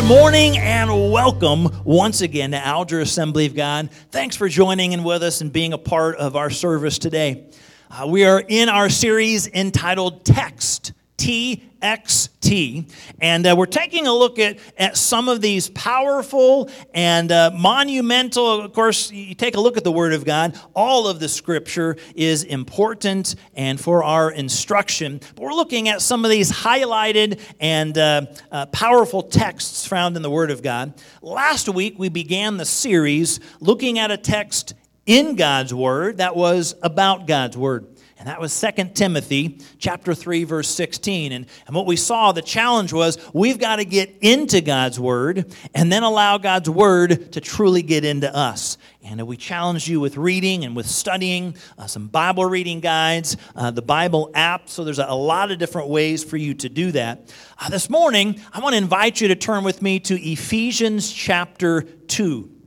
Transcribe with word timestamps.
Good 0.00 0.08
morning 0.08 0.56
and 0.56 1.12
welcome 1.12 1.68
once 1.84 2.22
again 2.22 2.52
to 2.52 2.56
Alger 2.56 3.00
Assembly 3.00 3.44
of 3.44 3.54
God. 3.54 3.90
Thanks 4.10 4.34
for 4.34 4.48
joining 4.48 4.92
in 4.92 5.04
with 5.04 5.22
us 5.22 5.42
and 5.42 5.52
being 5.52 5.74
a 5.74 5.78
part 5.78 6.16
of 6.16 6.36
our 6.36 6.48
service 6.48 6.98
today. 6.98 7.44
Uh, 7.90 8.06
we 8.06 8.24
are 8.24 8.42
in 8.48 8.70
our 8.70 8.88
series 8.88 9.46
entitled 9.46 10.24
Text. 10.24 10.94
TXT. 11.20 12.90
And 13.20 13.46
uh, 13.46 13.54
we're 13.56 13.66
taking 13.66 14.06
a 14.06 14.12
look 14.12 14.38
at, 14.38 14.58
at 14.78 14.96
some 14.96 15.28
of 15.28 15.42
these 15.42 15.68
powerful 15.68 16.70
and 16.94 17.30
uh, 17.30 17.50
monumental. 17.54 18.62
Of 18.62 18.72
course, 18.72 19.12
you 19.12 19.34
take 19.34 19.54
a 19.54 19.60
look 19.60 19.76
at 19.76 19.84
the 19.84 19.92
Word 19.92 20.14
of 20.14 20.24
God, 20.24 20.58
all 20.74 21.06
of 21.06 21.20
the 21.20 21.28
Scripture 21.28 21.98
is 22.14 22.42
important 22.44 23.34
and 23.54 23.78
for 23.78 24.02
our 24.02 24.30
instruction. 24.30 25.20
But 25.34 25.42
we're 25.42 25.52
looking 25.52 25.90
at 25.90 26.00
some 26.00 26.24
of 26.24 26.30
these 26.30 26.50
highlighted 26.50 27.38
and 27.60 27.98
uh, 27.98 28.26
uh 28.50 28.66
powerful 28.66 29.22
texts 29.22 29.86
found 29.86 30.16
in 30.16 30.22
the 30.22 30.30
Word 30.30 30.50
of 30.50 30.62
God. 30.62 30.94
Last 31.20 31.68
week, 31.68 31.98
we 31.98 32.08
began 32.08 32.56
the 32.56 32.64
series 32.64 33.40
looking 33.60 33.98
at 33.98 34.10
a 34.10 34.16
text 34.16 34.72
in 35.04 35.36
God's 35.36 35.74
Word 35.74 36.16
that 36.16 36.34
was 36.34 36.74
about 36.82 37.26
God's 37.26 37.58
Word. 37.58 37.89
And 38.20 38.28
that 38.28 38.38
was 38.38 38.60
2 38.60 38.90
Timothy 38.92 39.58
chapter 39.78 40.14
3 40.14 40.44
verse 40.44 40.68
16. 40.68 41.32
And, 41.32 41.46
and 41.66 41.74
what 41.74 41.86
we 41.86 41.96
saw 41.96 42.32
the 42.32 42.42
challenge 42.42 42.92
was 42.92 43.16
we've 43.32 43.58
got 43.58 43.76
to 43.76 43.86
get 43.86 44.14
into 44.20 44.60
God's 44.60 45.00
word 45.00 45.50
and 45.74 45.90
then 45.90 46.02
allow 46.02 46.36
God's 46.36 46.68
word 46.68 47.32
to 47.32 47.40
truly 47.40 47.80
get 47.80 48.04
into 48.04 48.32
us. 48.36 48.76
And 49.02 49.26
we 49.26 49.38
challenged 49.38 49.88
you 49.88 50.00
with 50.00 50.18
reading 50.18 50.66
and 50.66 50.76
with 50.76 50.84
studying, 50.84 51.56
uh, 51.78 51.86
some 51.86 52.08
Bible 52.08 52.44
reading 52.44 52.80
guides, 52.80 53.38
uh, 53.56 53.70
the 53.70 53.80
Bible 53.80 54.30
app. 54.34 54.68
So 54.68 54.84
there's 54.84 54.98
a, 54.98 55.06
a, 55.06 55.16
lot 55.16 55.50
of 55.50 55.58
different 55.58 55.88
ways 55.88 56.22
for 56.22 56.36
you 56.36 56.52
to 56.52 56.68
do 56.68 56.92
that. 56.92 57.34
Uh, 57.58 57.70
this 57.70 57.88
morning, 57.88 58.38
I 58.52 58.60
want 58.60 58.74
to 58.74 58.78
invite 58.78 59.22
you 59.22 59.28
to 59.28 59.34
turn 59.34 59.64
with 59.64 59.80
me 59.80 59.98
to 60.00 60.20
Ephesians 60.20 61.10
chapter 61.10 61.80
2. 61.80 62.59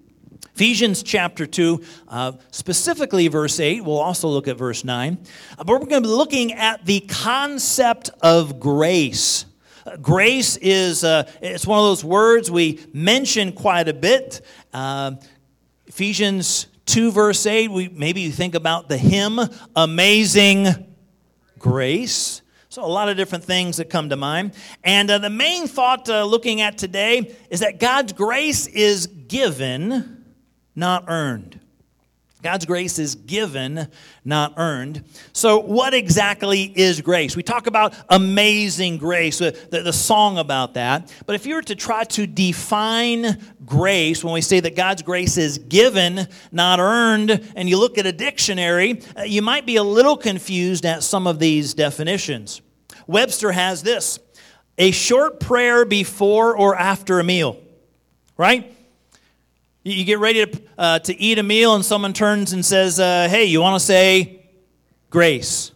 Ephesians 0.56 1.02
chapter 1.02 1.48
2, 1.48 1.82
uh, 2.10 2.32
specifically 2.52 3.28
verse 3.28 3.60
8. 3.60 3.84
We'll 3.84 3.98
also 3.98 4.28
look 4.28 4.48
at 4.48 4.56
verse 4.56 4.84
9. 4.84 5.18
Uh, 5.58 5.64
but 5.64 5.68
we're 5.68 5.80
going 5.80 6.04
to 6.04 6.08
be 6.08 6.08
looking 6.08 6.54
at 6.54 6.86
the 6.86 7.00
concept 7.02 8.12
of 8.22 8.60
grace. 8.60 9.46
Uh, 9.84 9.98
grace 9.98 10.56
is 10.58 11.04
uh, 11.04 11.30
it's 11.42 11.66
one 11.66 11.80
of 11.80 11.86
those 11.86 12.04
words 12.04 12.52
we 12.52 12.80
mention 12.94 13.52
quite 13.52 13.88
a 13.88 13.96
bit. 13.96 14.42
Uh, 14.72 15.14
Ephesians 15.88 16.68
2, 16.86 17.12
verse 17.12 17.48
8, 17.48 17.72
we, 17.72 17.90
maybe 17.90 18.22
you 18.22 18.32
think 18.32 18.54
about 18.54 18.90
the 18.90 18.98
hymn, 18.98 19.40
Amazing 19.76 20.68
Grace. 21.58 22.44
So, 22.70 22.84
a 22.84 22.86
lot 22.86 23.10
of 23.10 23.18
different 23.18 23.44
things 23.44 23.78
that 23.78 23.90
come 23.90 24.10
to 24.10 24.16
mind. 24.16 24.54
And 24.84 25.10
uh, 25.10 25.18
the 25.18 25.30
main 25.30 25.68
thought 25.68 26.08
looking 26.08 26.62
at 26.62 26.78
today 26.78 27.36
is 27.50 27.62
that 27.62 27.80
God's 27.80 28.14
grace 28.14 28.68
is 28.68 29.08
given 29.08 30.13
not 30.76 31.06
earned. 31.08 31.60
God's 32.44 32.66
grace 32.66 33.00
is 33.00 33.16
given, 33.16 33.88
not 34.26 34.56
earned. 34.58 35.06
So, 35.32 35.60
what 35.60 35.94
exactly 35.94 36.64
is 36.64 37.00
grace? 37.00 37.38
We 37.38 37.42
talk 37.42 37.68
about 37.68 37.96
amazing 38.10 38.98
grace, 38.98 39.40
the, 39.40 39.56
the, 39.70 39.94
song 39.94 40.38
about 40.38 40.74
that. 40.74 41.12
But 41.26 41.36
if 41.36 41.46
you 41.46 41.56
were 41.56 41.62
to 41.62 41.76
try 41.76 42.04
to 42.04 42.28
define 42.28 43.42
grace, 43.66 44.26
when 44.26 44.34
we 44.34 44.42
say 44.42 44.60
that 44.60 44.76
God's 44.76 45.02
grace 45.02 45.38
is 45.38 45.58
given, 45.58 46.28
not 46.52 46.82
earned, 46.82 47.50
and 47.56 47.70
you 47.70 47.78
look 47.80 47.98
at 47.98 48.06
a 48.06 48.12
dictionary, 48.12 49.02
uh, 49.18 49.24
you 49.24 49.42
might 49.42 49.66
be 49.66 49.78
a 49.78 49.84
little 49.84 50.18
confused 50.18 50.86
at 50.86 51.02
some 51.02 51.28
of 51.28 51.40
these 51.40 51.74
definitions. 51.74 52.62
Webster 53.08 53.54
has 53.54 53.84
this 53.84 54.20
a 54.78 54.92
short 54.92 55.40
prayer 55.40 55.86
before 55.86 56.58
or 56.58 56.76
after 56.76 57.22
a 57.22 57.24
meal, 57.24 57.58
right? 58.36 58.76
You 59.86 60.06
get 60.06 60.20
ready 60.20 60.46
to, 60.46 60.62
uh, 60.78 61.00
to 61.00 61.20
eat 61.20 61.40
a 61.40 61.44
meal, 61.44 61.76
and 61.76 61.84
someone 61.84 62.14
turns 62.14 62.54
and 62.54 62.66
says, 62.66 63.02
uh, 63.02 63.28
Hey, 63.30 63.44
you 63.46 63.60
want 63.60 63.78
to 63.78 63.86
say 63.86 64.46
grace? 65.10 65.74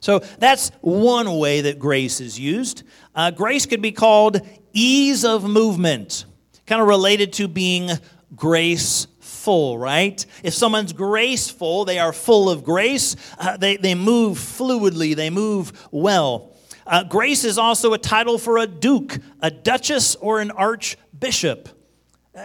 So 0.00 0.18
that's 0.18 0.70
one 0.80 1.38
way 1.38 1.60
that 1.60 1.78
grace 1.78 2.20
is 2.20 2.38
used. 2.38 2.82
Uh, 3.14 3.30
grace 3.30 3.64
could 3.64 3.80
be 3.80 3.92
called 3.92 4.40
ease 4.72 5.24
of 5.24 5.48
movement, 5.48 6.24
kind 6.66 6.82
of 6.82 6.88
related 6.88 7.32
to 7.34 7.46
being 7.46 7.90
graceful, 8.34 9.78
right? 9.78 10.26
If 10.42 10.52
someone's 10.52 10.92
graceful, 10.92 11.84
they 11.84 12.00
are 12.00 12.12
full 12.12 12.50
of 12.50 12.64
grace, 12.64 13.14
uh, 13.38 13.56
they, 13.56 13.76
they 13.76 13.94
move 13.94 14.36
fluidly, 14.36 15.14
they 15.14 15.30
move 15.30 15.86
well. 15.92 16.56
Uh, 16.88 17.04
grace 17.04 17.44
is 17.44 17.56
also 17.56 17.92
a 17.92 17.98
title 17.98 18.36
for 18.36 18.58
a 18.58 18.66
duke, 18.66 19.18
a 19.40 19.50
duchess, 19.50 20.16
or 20.16 20.40
an 20.40 20.50
archbishop. 20.50 21.68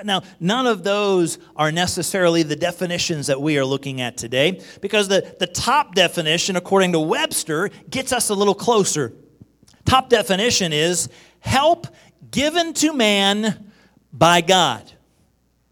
Now, 0.04 0.22
none 0.40 0.68
of 0.68 0.84
those 0.84 1.40
are 1.56 1.72
necessarily 1.72 2.44
the 2.44 2.56
definitions 2.56 3.28
that 3.28 3.42
we 3.42 3.58
are 3.58 3.66
looking 3.66 4.02
at 4.02 4.18
today, 4.18 4.62
because 4.82 5.08
the, 5.08 5.36
the 5.40 5.48
top 5.48 5.96
definition, 5.96 6.56
according 6.56 6.92
to 6.92 7.00
Webster, 7.00 7.72
gets 7.90 8.14
us 8.14 8.30
a 8.30 8.36
little 8.36 8.54
closer. 8.54 9.14
Top 9.86 10.10
definition 10.10 10.74
is 10.74 11.10
help 11.40 11.88
given 12.30 12.74
to 12.74 12.94
man 12.94 13.72
by 14.14 14.42
God. 14.42 14.92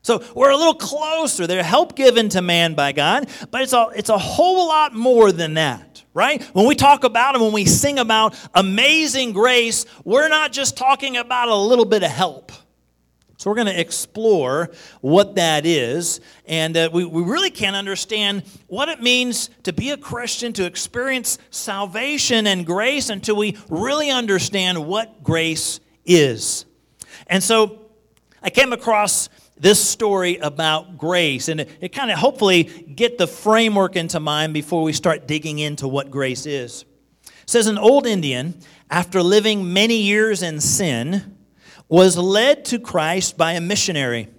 So 0.02 0.24
we're 0.34 0.50
a 0.50 0.58
little 0.58 0.74
closer. 0.74 1.46
They're 1.46 1.62
help 1.62 1.96
given 1.96 2.30
to 2.30 2.42
man 2.42 2.74
by 2.74 2.94
God, 2.94 3.30
but 3.52 3.62
it's 3.62 3.74
a, 3.74 3.90
it's 3.96 4.10
a 4.10 4.18
whole 4.18 4.68
lot 4.68 4.96
more 4.96 5.32
than 5.32 5.56
that, 5.56 6.04
right? 6.16 6.42
When 6.56 6.66
we 6.66 6.74
talk 6.74 7.04
about 7.04 7.36
and 7.36 7.44
when 7.44 7.54
we 7.54 7.66
sing 7.66 8.00
about 8.00 8.36
amazing 8.56 9.34
grace, 9.34 9.86
we're 10.06 10.30
not 10.30 10.52
just 10.54 10.76
talking 10.76 11.18
about 11.18 11.50
a 11.50 11.56
little 11.56 11.86
bit 11.86 12.02
of 12.02 12.10
help. 12.10 12.52
So, 13.38 13.52
we're 13.52 13.56
going 13.56 13.68
to 13.68 13.80
explore 13.80 14.72
what 15.02 15.36
that 15.36 15.66
is. 15.68 16.22
And 16.46 16.76
uh, 16.76 16.90
we, 16.92 17.06
we 17.06 17.22
really 17.22 17.52
can't 17.52 17.76
understand 17.76 18.44
what 18.66 18.90
it 18.90 19.00
means 19.00 19.52
to 19.64 19.74
be 19.74 19.92
a 19.92 19.98
Christian, 19.98 20.54
to 20.54 20.66
experience 20.66 21.38
salvation 21.52 22.48
and 22.48 22.66
grace 22.66 23.10
until 23.10 23.36
we 23.36 23.56
really 23.70 24.10
understand 24.10 24.88
what 24.88 25.24
grace 25.24 25.80
is. 26.04 26.66
And 27.28 27.44
so, 27.44 27.92
I 28.42 28.50
came 28.50 28.74
across 28.74 29.30
this 29.60 29.84
story 29.88 30.38
about 30.38 30.98
grace, 30.98 31.48
and 31.48 31.62
it, 31.62 31.70
it 31.82 31.90
kind 31.90 32.12
of 32.12 32.18
hopefully 32.18 32.64
get 32.64 33.18
the 33.18 33.28
framework 33.28 33.96
into 33.96 34.20
mind 34.20 34.54
before 34.54 34.84
we 34.84 34.94
start 34.94 35.28
digging 35.28 35.60
into 35.60 35.88
what 35.88 36.10
grace 36.10 36.46
is. 36.46 36.86
It 37.24 37.50
says 37.50 37.68
an 37.68 37.78
old 37.78 38.08
Indian, 38.08 38.60
after 38.90 39.22
living 39.22 39.74
many 39.74 39.98
years 39.98 40.42
in 40.42 40.60
sin, 40.60 41.37
was 41.90 42.18
led 42.18 42.66
to 42.66 42.80
Christ 42.80 43.38
by 43.38 43.54
a 43.54 43.62
missionary. 43.62 44.30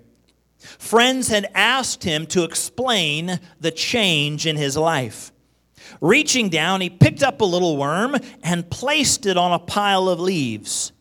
Friends 0.59 1.28
had 1.28 1.50
asked 1.54 2.04
him 2.04 2.26
to 2.26 2.44
explain 2.44 3.41
the 3.60 3.70
change 3.70 4.47
in 4.47 4.56
his 4.56 4.76
life. 4.76 5.32
Reaching 6.00 6.48
down, 6.48 6.81
he 6.81 6.91
picked 6.91 7.22
up 7.22 7.41
a 7.41 7.47
little 7.47 7.76
worm 7.76 8.16
and 8.42 8.69
placed 8.70 9.26
it 9.26 9.36
on 9.36 9.53
a 9.53 9.59
pile 9.59 10.09
of 10.09 10.20
leaves. 10.20 10.92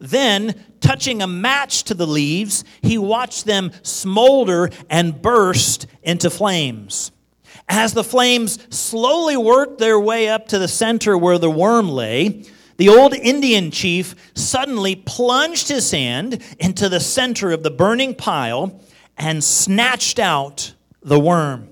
Then, 0.00 0.54
touching 0.80 1.20
a 1.20 1.26
match 1.26 1.84
to 1.84 1.94
the 1.94 2.06
leaves, 2.06 2.62
he 2.82 2.96
watched 2.96 3.44
them 3.44 3.72
smolder 3.82 4.70
and 4.88 5.20
burst 5.20 5.86
into 6.02 6.30
flames. 6.30 7.10
As 7.68 7.94
the 7.94 8.04
flames 8.04 8.58
slowly 8.74 9.36
worked 9.36 9.78
their 9.78 9.98
way 9.98 10.28
up 10.28 10.48
to 10.48 10.58
the 10.58 10.68
center 10.68 11.16
where 11.16 11.38
the 11.38 11.50
worm 11.50 11.88
lay, 11.88 12.44
the 12.80 12.88
old 12.88 13.12
Indian 13.12 13.70
chief 13.70 14.14
suddenly 14.32 14.96
plunged 14.96 15.68
his 15.68 15.90
hand 15.90 16.42
into 16.58 16.88
the 16.88 16.98
center 16.98 17.52
of 17.52 17.62
the 17.62 17.70
burning 17.70 18.14
pile 18.14 18.80
and 19.18 19.44
snatched 19.44 20.18
out 20.18 20.72
the 21.02 21.20
worm. 21.20 21.68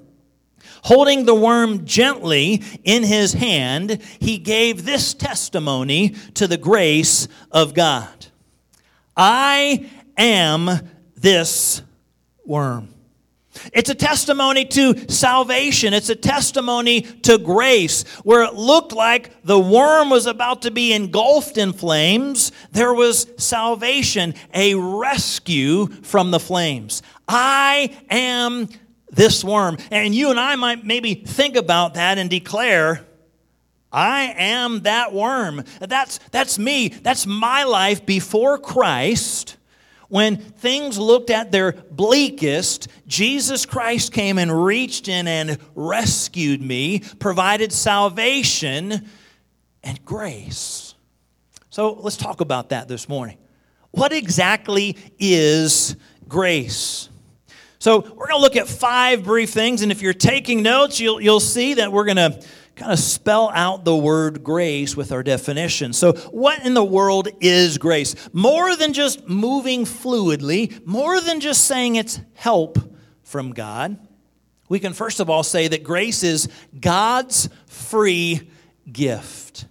Holding 0.83 1.25
the 1.25 1.35
worm 1.35 1.87
gently 1.87 2.63
in 2.85 3.05
his 3.05 3.33
hand, 3.33 4.03
he 4.21 4.37
gave 4.37 4.85
this 4.85 5.15
testimony 5.15 6.11
to 6.35 6.47
the 6.47 6.59
grace 6.59 7.27
of 7.51 7.73
God 7.73 8.27
I 9.17 9.89
am 10.19 10.91
this 11.17 11.81
worm. 12.45 12.95
It's 13.73 13.91
a 13.91 13.95
testimony 13.95 14.65
to 14.67 15.11
salvation. 15.11 15.95
It's 15.95 16.09
a 16.09 16.17
testimony 16.17 17.03
to 17.03 17.39
grace. 17.39 18.05
Where 18.25 18.43
it 18.43 18.55
looked 18.55 18.93
like 18.93 19.43
the 19.45 19.59
worm 19.59 20.11
was 20.11 20.27
about 20.27 20.63
to 20.63 20.71
be 20.71 20.93
engulfed 20.93 21.59
in 21.59 21.73
flames, 21.73 22.53
there 22.73 22.95
was 22.95 23.27
salvation, 23.37 24.35
a 24.55 24.75
rescue 24.75 25.87
from 25.87 26.31
the 26.31 26.41
flames. 26.41 27.03
I 27.29 27.97
am 28.11 28.69
this 29.11 29.45
worm. 29.45 29.77
And 29.91 30.15
you 30.15 30.31
and 30.31 30.41
I 30.41 30.57
might 30.57 30.85
maybe 30.85 31.15
think 31.15 31.57
about 31.57 31.95
that 31.95 32.19
and 32.19 32.31
declare, 32.31 33.05
I 33.91 34.35
am 34.37 34.81
that 34.83 35.13
worm. 35.13 35.65
That's, 35.81 36.19
that's 36.31 36.59
me. 36.59 36.89
That's 36.89 37.27
my 37.27 37.65
life 37.65 38.05
before 38.05 38.59
Christ. 38.59 39.58
When 40.09 40.37
things 40.37 40.99
looked 40.99 41.31
at 41.31 41.53
their 41.53 41.73
bleakest, 41.73 42.89
Jesus 43.07 43.67
Christ 43.67 44.13
came 44.13 44.39
and 44.39 44.65
reached 44.65 45.07
in 45.07 45.29
and 45.29 45.59
rescued 45.75 46.63
me, 46.63 47.01
provided 47.19 47.73
salvation 47.73 49.07
and 49.83 50.05
grace. 50.05 50.95
So 51.71 51.93
let's 51.93 52.17
talk 52.17 52.41
about 52.41 52.71
that 52.71 52.89
this 52.89 53.09
morning. 53.09 53.37
What 53.91 54.13
exactly 54.13 54.97
is 55.19 55.97
grace? 56.27 57.09
So, 57.81 58.01
we're 58.01 58.27
going 58.27 58.41
to 58.41 58.43
look 58.43 58.57
at 58.57 58.67
five 58.67 59.23
brief 59.23 59.51
things, 59.51 59.83
and 59.83 59.93
if 59.93 60.03
you're 60.03 60.13
taking 60.13 60.63
notes, 60.63 60.99
you'll, 60.99 61.21
you'll 61.21 61.39
see 61.39 61.75
that 61.75 61.93
we're 61.93 62.07
going 62.07 62.17
to 62.17 62.43
kind 62.79 62.93
of 62.93 62.99
spell 62.99 63.51
out 63.53 63.85
the 63.85 63.97
word 63.97 64.45
grace 64.45 64.97
with 64.97 65.11
our 65.11 65.23
definition. 65.23 65.93
So, 65.93 66.13
what 66.31 66.65
in 66.65 66.75
the 66.75 66.85
world 66.85 67.29
is 67.41 67.77
grace? 67.77 68.15
More 68.33 68.77
than 68.77 68.93
just 68.93 69.29
moving 69.29 69.85
fluidly, 69.85 70.87
more 70.87 71.21
than 71.21 71.41
just 71.41 71.65
saying 71.65 71.97
it's 71.97 72.21
help 72.35 72.79
from 73.25 73.53
God, 73.53 73.99
we 74.69 74.79
can 74.79 74.93
first 74.93 75.19
of 75.19 75.29
all 75.29 75.43
say 75.43 75.69
that 75.69 75.83
grace 75.83 76.23
is 76.23 76.49
God's 76.79 77.49
free 77.67 78.49
gift. 78.91 79.67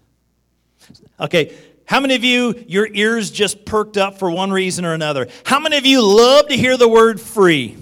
Okay, 1.20 1.56
how 1.86 2.02
many 2.02 2.16
of 2.16 2.24
you, 2.24 2.64
your 2.68 2.88
ears 2.92 3.32
just 3.32 3.66
perked 3.66 3.98
up 3.98 4.20
for 4.20 4.30
one 4.30 4.52
reason 4.52 4.84
or 4.84 4.94
another? 4.94 5.28
How 5.46 5.60
many 5.60 5.78
of 5.78 5.86
you 5.86 6.06
love 6.06 6.50
to 6.50 6.58
hear 6.58 6.76
the 6.76 6.88
word 6.88 7.22
free? 7.22 7.78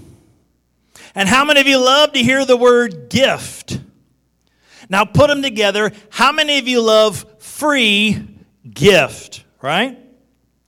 And 1.14 1.28
how 1.28 1.44
many 1.44 1.60
of 1.60 1.66
you 1.66 1.78
love 1.78 2.12
to 2.12 2.20
hear 2.20 2.44
the 2.44 2.56
word 2.56 3.10
gift? 3.10 3.80
Now 4.88 5.04
put 5.04 5.28
them 5.28 5.42
together. 5.42 5.92
How 6.10 6.32
many 6.32 6.58
of 6.58 6.68
you 6.68 6.80
love 6.80 7.24
free 7.38 8.26
gift, 8.68 9.44
right? 9.60 9.98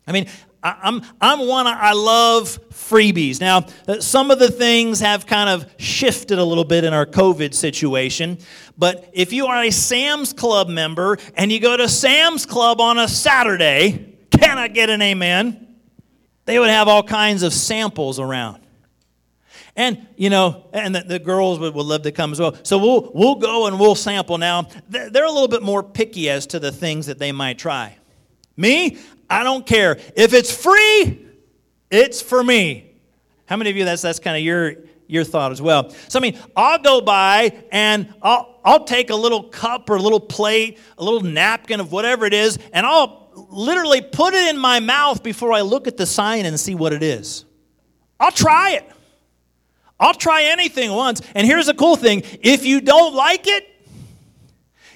I 0.07 0.13
mean, 0.13 0.29
I'm, 0.63 1.03
I'm 1.21 1.47
one, 1.47 1.67
I 1.67 1.93
love 1.93 2.59
freebies. 2.71 3.41
Now, 3.41 3.67
uh, 3.87 4.01
some 4.01 4.31
of 4.31 4.39
the 4.39 4.51
things 4.51 5.01
have 5.01 5.27
kind 5.27 5.49
of 5.49 5.71
shifted 5.79 6.39
a 6.39 6.45
little 6.45 6.65
bit 6.65 6.83
in 6.85 6.93
our 6.93 7.07
COVID 7.07 7.55
situation, 7.55 8.39
but 8.77 9.09
if 9.13 9.33
you 9.33 9.47
are 9.47 9.63
a 9.63 9.71
Sam's 9.71 10.33
Club 10.33 10.69
member 10.69 11.19
and 11.37 11.53
you 11.53 11.61
go 11.61 11.77
to 11.77 11.89
Sam's 11.89 12.45
Club 12.45 12.81
on 12.81 12.99
a 12.99 13.07
Saturday, 13.07 14.17
can 14.31 14.59
I 14.59 14.69
get 14.69 14.91
an 14.91 15.01
amen? 15.01 15.77
They 16.45 16.59
would 16.59 16.71
have 16.71 16.89
all 16.89 17.03
kinds 17.03 17.43
of 17.43 17.53
samples 17.53 18.19
around. 18.19 18.63
And, 19.79 20.09
you 20.17 20.29
know, 20.29 20.65
and 20.73 20.93
the, 20.93 21.03
the 21.03 21.19
girls 21.21 21.61
would, 21.61 21.73
would, 21.73 21.87
love 21.87 22.03
to 22.03 22.11
come 22.11 22.33
as 22.33 22.41
well. 22.41 22.57
So 22.65 22.79
we'll, 22.79 23.13
we'll 23.15 23.37
go 23.37 23.69
and 23.69 23.79
we'll 23.79 23.95
sample. 23.95 24.37
Now, 24.37 24.67
they're 24.89 25.25
a 25.25 25.31
little 25.31 25.47
bit 25.47 25.63
more 25.63 25.85
picky 25.85 26.29
as 26.29 26.49
to 26.49 26.59
the 26.59 26.73
things 26.73 27.07
that 27.07 27.21
they 27.21 27.31
might 27.31 27.59
try. 27.59 27.97
Me, 28.57 28.99
I 29.31 29.45
don't 29.45 29.65
care. 29.65 30.01
If 30.17 30.35
it's 30.35 30.53
free, 30.53 31.25
it's 31.93 32.21
for 32.21 32.43
me. 32.43 32.91
How 33.47 33.57
many 33.57 33.71
of 33.71 33.77
you, 33.77 33.85
that's, 33.85 34.03
that's 34.03 34.19
kind 34.19 34.37
of 34.37 34.43
your, 34.43 34.75
your 35.07 35.23
thought 35.23 35.53
as 35.53 35.63
well? 35.63 35.91
So, 36.09 36.19
I 36.19 36.23
mean, 36.23 36.37
I'll 36.57 36.81
go 36.81 37.01
by 37.01 37.63
and 37.71 38.13
I'll, 38.21 38.61
I'll 38.65 38.85
take 38.85 39.11
a 39.11 39.17
little 39.17 39.45
cup 39.45 39.89
or 39.91 39.95
a 39.95 40.03
little 40.03 40.19
plate, 40.19 40.81
a 40.99 41.05
little 41.05 41.21
napkin 41.21 41.79
of 41.79 41.93
whatever 41.93 42.27
it 42.27 42.35
is, 42.35 42.59
and 42.73 42.85
I'll 42.85 43.31
literally 43.49 44.01
put 44.01 44.35
it 44.35 44.49
in 44.53 44.59
my 44.59 44.81
mouth 44.81 45.23
before 45.23 45.53
I 45.53 45.61
look 45.61 45.87
at 45.87 45.97
the 45.97 46.05
sign 46.05 46.47
and 46.47 46.59
see 46.59 46.75
what 46.75 46.93
it 46.93 47.05
is. 47.05 47.45
I'll 48.19 48.33
try 48.33 48.73
it. 48.73 48.85
I'll 50.01 50.15
try 50.15 50.45
anything 50.45 50.93
once. 50.93 51.21
And 51.35 51.47
here's 51.47 51.67
the 51.67 51.75
cool 51.75 51.97
thing 51.97 52.23
if 52.43 52.65
you 52.65 52.81
don't 52.81 53.15
like 53.15 53.47
it, 53.47 53.69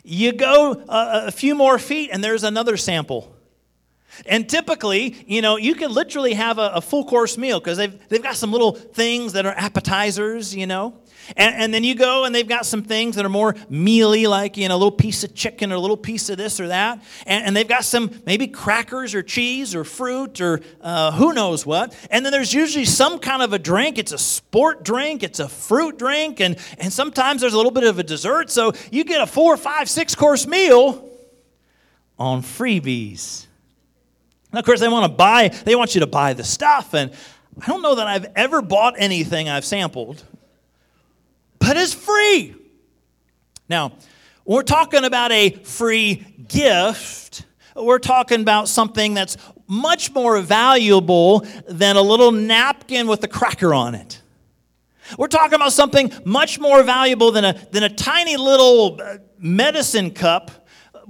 you 0.04 0.32
go 0.32 0.72
a, 0.72 1.26
a 1.26 1.30
few 1.30 1.54
more 1.54 1.78
feet 1.78 2.10
and 2.12 2.22
there's 2.22 2.44
another 2.44 2.76
sample. 2.76 3.34
And 4.26 4.48
typically, 4.48 5.24
you 5.26 5.42
know, 5.42 5.56
you 5.56 5.74
can 5.74 5.92
literally 5.92 6.34
have 6.34 6.58
a, 6.58 6.72
a 6.74 6.80
full 6.80 7.04
course 7.04 7.38
meal 7.38 7.60
because 7.60 7.78
they've, 7.78 8.08
they've 8.08 8.22
got 8.22 8.36
some 8.36 8.52
little 8.52 8.72
things 8.72 9.32
that 9.32 9.46
are 9.46 9.54
appetizers, 9.56 10.54
you 10.54 10.66
know. 10.66 10.94
And, 11.36 11.54
and, 11.54 11.74
then 11.74 11.84
you 11.84 11.94
go 11.94 12.24
and 12.24 12.34
they've 12.34 12.48
got 12.48 12.66
some 12.66 12.82
things 12.82 13.16
that 13.16 13.24
are 13.24 13.30
more 13.30 13.54
mealy, 13.70 14.26
like, 14.26 14.56
you 14.56 14.68
know, 14.68 14.74
a 14.74 14.76
little 14.76 14.90
piece 14.90 15.22
of 15.22 15.34
chicken 15.34 15.70
or 15.72 15.76
a 15.76 15.78
little 15.78 15.96
piece 15.96 16.28
of 16.28 16.36
this 16.36 16.58
or 16.58 16.68
that. 16.68 17.02
And, 17.26 17.46
and 17.46 17.56
they've 17.56 17.68
got 17.68 17.84
some 17.84 18.10
maybe 18.26 18.48
crackers 18.48 19.14
or 19.14 19.22
cheese 19.22 19.74
or 19.74 19.84
fruit 19.84 20.40
or 20.40 20.60
uh, 20.80 21.12
who 21.12 21.32
knows 21.32 21.64
what. 21.64 21.96
And 22.10 22.24
then 22.24 22.32
there's 22.32 22.52
usually 22.52 22.84
some 22.84 23.18
kind 23.18 23.42
of 23.42 23.52
a 23.52 23.58
drink. 23.58 23.98
It's 23.98 24.12
a 24.12 24.18
sport 24.18 24.84
drink, 24.84 25.22
it's 25.22 25.40
a 25.40 25.48
fruit 25.48 25.98
drink, 25.98 26.40
and, 26.40 26.58
and 26.78 26.92
sometimes 26.92 27.40
there's 27.40 27.54
a 27.54 27.56
little 27.56 27.70
bit 27.70 27.84
of 27.84 27.98
a 27.98 28.02
dessert. 28.02 28.50
So 28.50 28.72
you 28.90 29.04
get 29.04 29.20
a 29.20 29.26
four, 29.26 29.56
five, 29.56 29.88
six 29.88 30.14
course 30.14 30.46
meal 30.46 31.08
on 32.18 32.42
freebies. 32.42 33.46
And 34.52 34.58
of 34.58 34.64
course, 34.64 34.78
they 34.78 34.88
want 34.88 35.10
to 35.10 35.16
buy, 35.16 35.48
they 35.48 35.74
want 35.74 35.94
you 35.94 36.00
to 36.02 36.06
buy 36.06 36.34
the 36.34 36.44
stuff. 36.44 36.94
And 36.94 37.10
I 37.60 37.66
don't 37.66 37.82
know 37.82 37.96
that 37.96 38.06
I've 38.06 38.26
ever 38.36 38.62
bought 38.62 38.94
anything 38.98 39.48
I've 39.48 39.64
sampled 39.64 40.22
but 41.62 41.76
it's 41.76 41.94
free. 41.94 42.56
Now, 43.68 43.92
we're 44.44 44.64
talking 44.64 45.04
about 45.04 45.30
a 45.30 45.50
free 45.50 46.16
gift. 46.48 47.46
We're 47.76 48.00
talking 48.00 48.40
about 48.40 48.68
something 48.68 49.14
that's 49.14 49.36
much 49.68 50.12
more 50.12 50.40
valuable 50.40 51.46
than 51.68 51.96
a 51.96 52.02
little 52.02 52.32
napkin 52.32 53.06
with 53.06 53.22
a 53.22 53.28
cracker 53.28 53.72
on 53.72 53.94
it. 53.94 54.20
We're 55.16 55.28
talking 55.28 55.54
about 55.54 55.72
something 55.72 56.12
much 56.24 56.58
more 56.58 56.82
valuable 56.82 57.30
than 57.30 57.44
a, 57.44 57.52
than 57.70 57.84
a 57.84 57.88
tiny 57.88 58.36
little 58.36 59.00
uh, 59.00 59.18
medicine 59.38 60.10
cup 60.10 60.61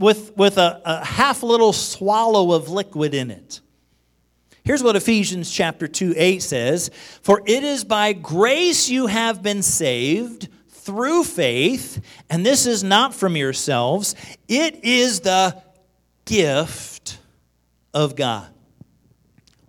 with, 0.03 0.37
with 0.37 0.59
a, 0.59 0.83
a 0.85 1.05
half 1.05 1.43
little 1.43 1.73
swallow 1.73 2.53
of 2.53 2.69
liquid 2.69 3.15
in 3.15 3.31
it. 3.31 3.61
Here's 4.65 4.83
what 4.83 4.97
Ephesians 4.97 5.51
chapter 5.51 5.89
2 5.89 6.15
8 6.17 6.43
says 6.43 6.91
For 7.23 7.41
it 7.47 7.63
is 7.65 7.85
by 7.85 8.13
grace 8.13 8.89
you 8.89 9.07
have 9.07 9.43
been 9.43 9.63
saved 9.63 10.49
through 10.69 11.25
faith, 11.25 12.05
and 12.29 12.45
this 12.45 12.67
is 12.67 12.83
not 12.83 13.15
from 13.15 13.37
yourselves, 13.37 14.17
it 14.49 14.85
is 14.85 15.21
the 15.21 15.63
gift 16.25 17.19
of 17.95 18.17
God. 18.17 18.49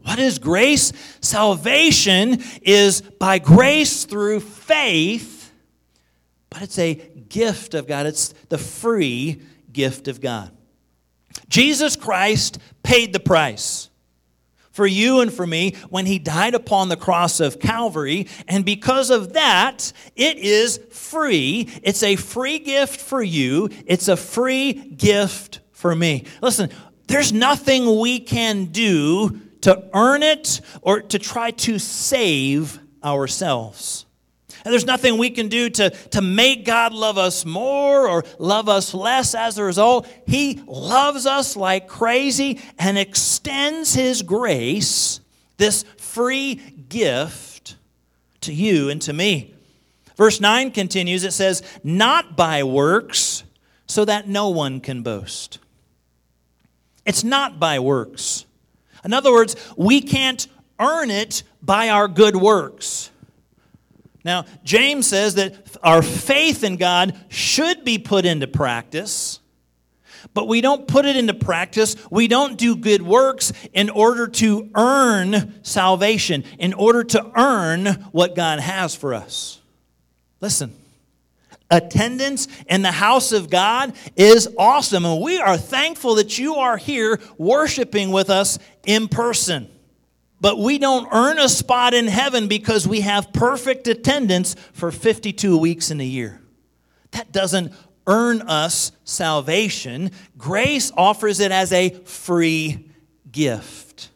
What 0.01 0.19
is 0.19 0.39
grace? 0.39 0.91
Salvation 1.21 2.43
is 2.61 3.01
by 3.01 3.39
grace 3.39 4.05
through 4.05 4.41
faith, 4.41 5.53
but 6.49 6.61
it's 6.63 6.77
a 6.79 6.95
gift 7.29 7.73
of 7.73 7.87
God. 7.87 8.05
It's 8.05 8.33
the 8.49 8.57
free 8.57 9.41
gift 9.73 10.07
of 10.07 10.21
God. 10.21 10.51
Jesus 11.49 11.95
Christ 11.95 12.59
paid 12.83 13.11
the 13.11 13.19
price 13.19 13.89
for 14.71 14.87
you 14.87 15.21
and 15.21 15.31
for 15.31 15.45
me 15.45 15.75
when 15.89 16.05
he 16.05 16.19
died 16.19 16.55
upon 16.55 16.89
the 16.89 16.97
cross 16.97 17.39
of 17.39 17.59
Calvary. 17.59 18.27
And 18.47 18.65
because 18.65 19.09
of 19.09 19.33
that, 19.33 19.93
it 20.15 20.37
is 20.37 20.79
free. 20.91 21.69
It's 21.83 22.03
a 22.03 22.15
free 22.15 22.59
gift 22.59 22.99
for 22.99 23.21
you, 23.21 23.69
it's 23.85 24.07
a 24.07 24.17
free 24.17 24.73
gift 24.73 25.61
for 25.71 25.95
me. 25.95 26.25
Listen, 26.41 26.69
there's 27.07 27.31
nothing 27.31 27.99
we 27.99 28.19
can 28.19 28.65
do 28.65 29.39
to 29.61 29.89
earn 29.93 30.23
it 30.23 30.61
or 30.81 31.01
to 31.01 31.19
try 31.19 31.51
to 31.51 31.77
save 31.79 32.79
ourselves. 33.03 34.05
And 34.63 34.71
there's 34.71 34.85
nothing 34.85 35.17
we 35.17 35.29
can 35.29 35.49
do 35.49 35.69
to, 35.71 35.89
to 35.89 36.21
make 36.21 36.65
God 36.65 36.93
love 36.93 37.17
us 37.17 37.45
more 37.45 38.07
or 38.07 38.23
love 38.39 38.69
us 38.69 38.93
less 38.93 39.35
as 39.35 39.57
a 39.57 39.63
result. 39.63 40.07
He 40.25 40.61
loves 40.65 41.25
us 41.25 41.55
like 41.57 41.87
crazy 41.87 42.61
and 42.79 42.97
extends 42.97 43.93
His 43.93 44.21
grace, 44.21 45.19
this 45.57 45.83
free 45.97 46.55
gift, 46.87 47.75
to 48.41 48.53
you 48.53 48.89
and 48.89 49.01
to 49.01 49.13
me. 49.13 49.53
Verse 50.15 50.39
9 50.39 50.71
continues 50.71 51.23
it 51.23 51.33
says, 51.33 51.61
Not 51.83 52.37
by 52.37 52.63
works, 52.63 53.43
so 53.85 54.05
that 54.05 54.27
no 54.27 54.49
one 54.49 54.79
can 54.79 55.03
boast. 55.03 55.59
It's 57.05 57.23
not 57.23 57.59
by 57.59 57.79
works. 57.79 58.45
In 59.03 59.13
other 59.13 59.31
words, 59.31 59.55
we 59.75 59.99
can't 60.01 60.47
earn 60.79 61.11
it 61.11 61.43
by 61.61 61.89
our 61.89 62.07
good 62.07 62.35
works. 62.35 63.09
Now, 64.23 64.45
James 64.63 65.07
says 65.07 65.35
that 65.35 65.55
our 65.83 66.01
faith 66.01 66.63
in 66.63 66.77
God 66.77 67.17
should 67.27 67.83
be 67.83 67.97
put 67.97 68.25
into 68.25 68.47
practice, 68.47 69.39
but 70.33 70.47
we 70.47 70.61
don't 70.61 70.87
put 70.87 71.05
it 71.05 71.17
into 71.17 71.33
practice. 71.33 71.97
We 72.09 72.29
don't 72.29 72.57
do 72.57 72.77
good 72.77 73.01
works 73.01 73.51
in 73.73 73.89
order 73.89 74.27
to 74.27 74.69
earn 74.75 75.61
salvation, 75.63 76.45
in 76.57 76.73
order 76.73 77.03
to 77.03 77.31
earn 77.35 77.85
what 78.11 78.35
God 78.35 78.61
has 78.61 78.95
for 78.95 79.13
us. 79.13 79.59
Listen, 80.39 80.73
attendance 81.69 82.47
in 82.67 82.81
the 82.81 82.91
house 82.91 83.33
of 83.33 83.49
God 83.49 83.93
is 84.15 84.47
awesome, 84.57 85.03
and 85.05 85.21
we 85.21 85.37
are 85.39 85.57
thankful 85.57 86.15
that 86.15 86.39
you 86.39 86.55
are 86.55 86.77
here 86.77 87.19
worshiping 87.37 88.11
with 88.11 88.29
us 88.29 88.57
in 88.85 89.09
person 89.09 89.69
but 90.43 90.59
we 90.59 90.77
don't 90.77 91.07
earn 91.13 91.39
a 91.39 91.47
spot 91.47 91.93
in 91.93 92.05
heaven 92.05 92.49
because 92.49 92.85
we 92.85 92.99
have 92.99 93.31
perfect 93.31 93.87
attendance 93.87 94.57
for 94.73 94.91
52 94.91 95.57
weeks 95.57 95.89
in 95.89 96.01
a 96.01 96.03
year. 96.03 96.41
That 97.11 97.31
doesn't 97.31 97.71
earn 98.07 98.41
us 98.41 98.91
salvation. 99.05 100.11
Grace 100.37 100.91
offers 100.97 101.39
it 101.39 101.53
as 101.53 101.71
a 101.71 101.91
free 101.91 102.91
gift. 103.31 104.09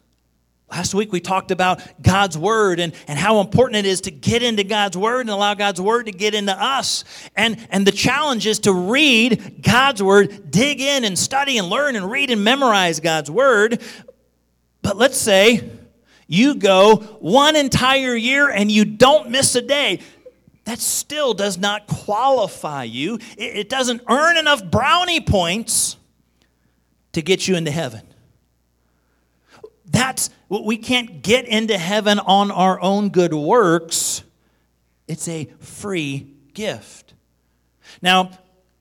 Last 0.69 0.93
week 0.93 1.13
we 1.13 1.21
talked 1.21 1.51
about 1.51 1.81
God's 2.01 2.37
Word 2.37 2.81
and, 2.81 2.91
and 3.07 3.17
how 3.17 3.39
important 3.39 3.77
it 3.77 3.85
is 3.85 4.01
to 4.01 4.11
get 4.11 4.43
into 4.43 4.65
God's 4.65 4.97
Word 4.97 5.21
and 5.21 5.29
allow 5.29 5.53
God's 5.53 5.79
Word 5.79 6.07
to 6.07 6.11
get 6.11 6.35
into 6.35 6.51
us. 6.51 7.05
And, 7.37 7.65
and 7.69 7.87
the 7.87 7.93
challenge 7.93 8.45
is 8.47 8.59
to 8.59 8.73
read 8.73 9.61
God's 9.61 10.03
Word, 10.03 10.51
dig 10.51 10.81
in 10.81 11.05
and 11.05 11.17
study 11.17 11.57
and 11.57 11.69
learn 11.69 11.95
and 11.95 12.11
read 12.11 12.31
and 12.31 12.43
memorize 12.43 12.99
God's 12.99 13.31
Word. 13.31 13.81
But 14.81 14.97
let's 14.97 15.17
say 15.17 15.71
you 16.27 16.55
go 16.55 16.97
one 17.19 17.55
entire 17.55 18.15
year 18.15 18.49
and 18.49 18.71
you 18.71 18.85
don't 18.85 19.29
miss 19.29 19.55
a 19.55 19.61
day. 19.61 20.01
That 20.65 20.79
still 20.79 21.33
does 21.33 21.57
not 21.57 21.87
qualify 21.87 22.83
you. 22.83 23.19
It 23.37 23.69
doesn't 23.69 24.01
earn 24.09 24.37
enough 24.37 24.63
brownie 24.69 25.21
points 25.21 25.95
to 27.13 27.21
get 27.21 27.47
you 27.47 27.55
into 27.55 27.71
heaven. 27.71 28.01
That's 29.85 30.29
what 30.49 30.65
we 30.65 30.77
can't 30.77 31.21
get 31.21 31.47
into 31.47 31.77
heaven 31.77 32.19
on 32.19 32.51
our 32.51 32.79
own 32.81 33.09
good 33.09 33.33
works. 33.33 34.23
It's 35.07 35.27
a 35.29 35.45
free 35.59 36.27
gift. 36.53 37.13
Now, 38.01 38.31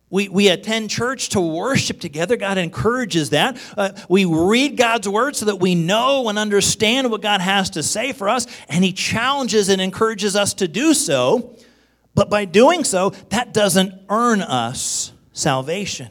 we, 0.08 0.28
we 0.28 0.48
attend 0.48 0.88
church 0.88 1.30
to 1.30 1.40
worship 1.40 2.00
together. 2.00 2.36
God 2.36 2.58
encourages 2.58 3.30
that. 3.30 3.60
Uh, 3.76 3.90
we 4.08 4.24
read 4.24 4.76
God's 4.76 5.08
word 5.08 5.34
so 5.34 5.46
that 5.46 5.56
we 5.56 5.74
know 5.74 6.28
and 6.28 6.38
understand 6.38 7.10
what 7.10 7.22
God 7.22 7.40
has 7.40 7.70
to 7.70 7.82
say 7.82 8.12
for 8.12 8.28
us, 8.28 8.46
and 8.68 8.84
He 8.84 8.92
challenges 8.92 9.68
and 9.68 9.80
encourages 9.80 10.36
us 10.36 10.54
to 10.54 10.68
do 10.68 10.94
so. 10.94 11.56
But 12.14 12.30
by 12.30 12.44
doing 12.44 12.84
so, 12.84 13.10
that 13.30 13.52
doesn't 13.52 13.92
earn 14.08 14.42
us 14.42 15.12
salvation. 15.32 16.10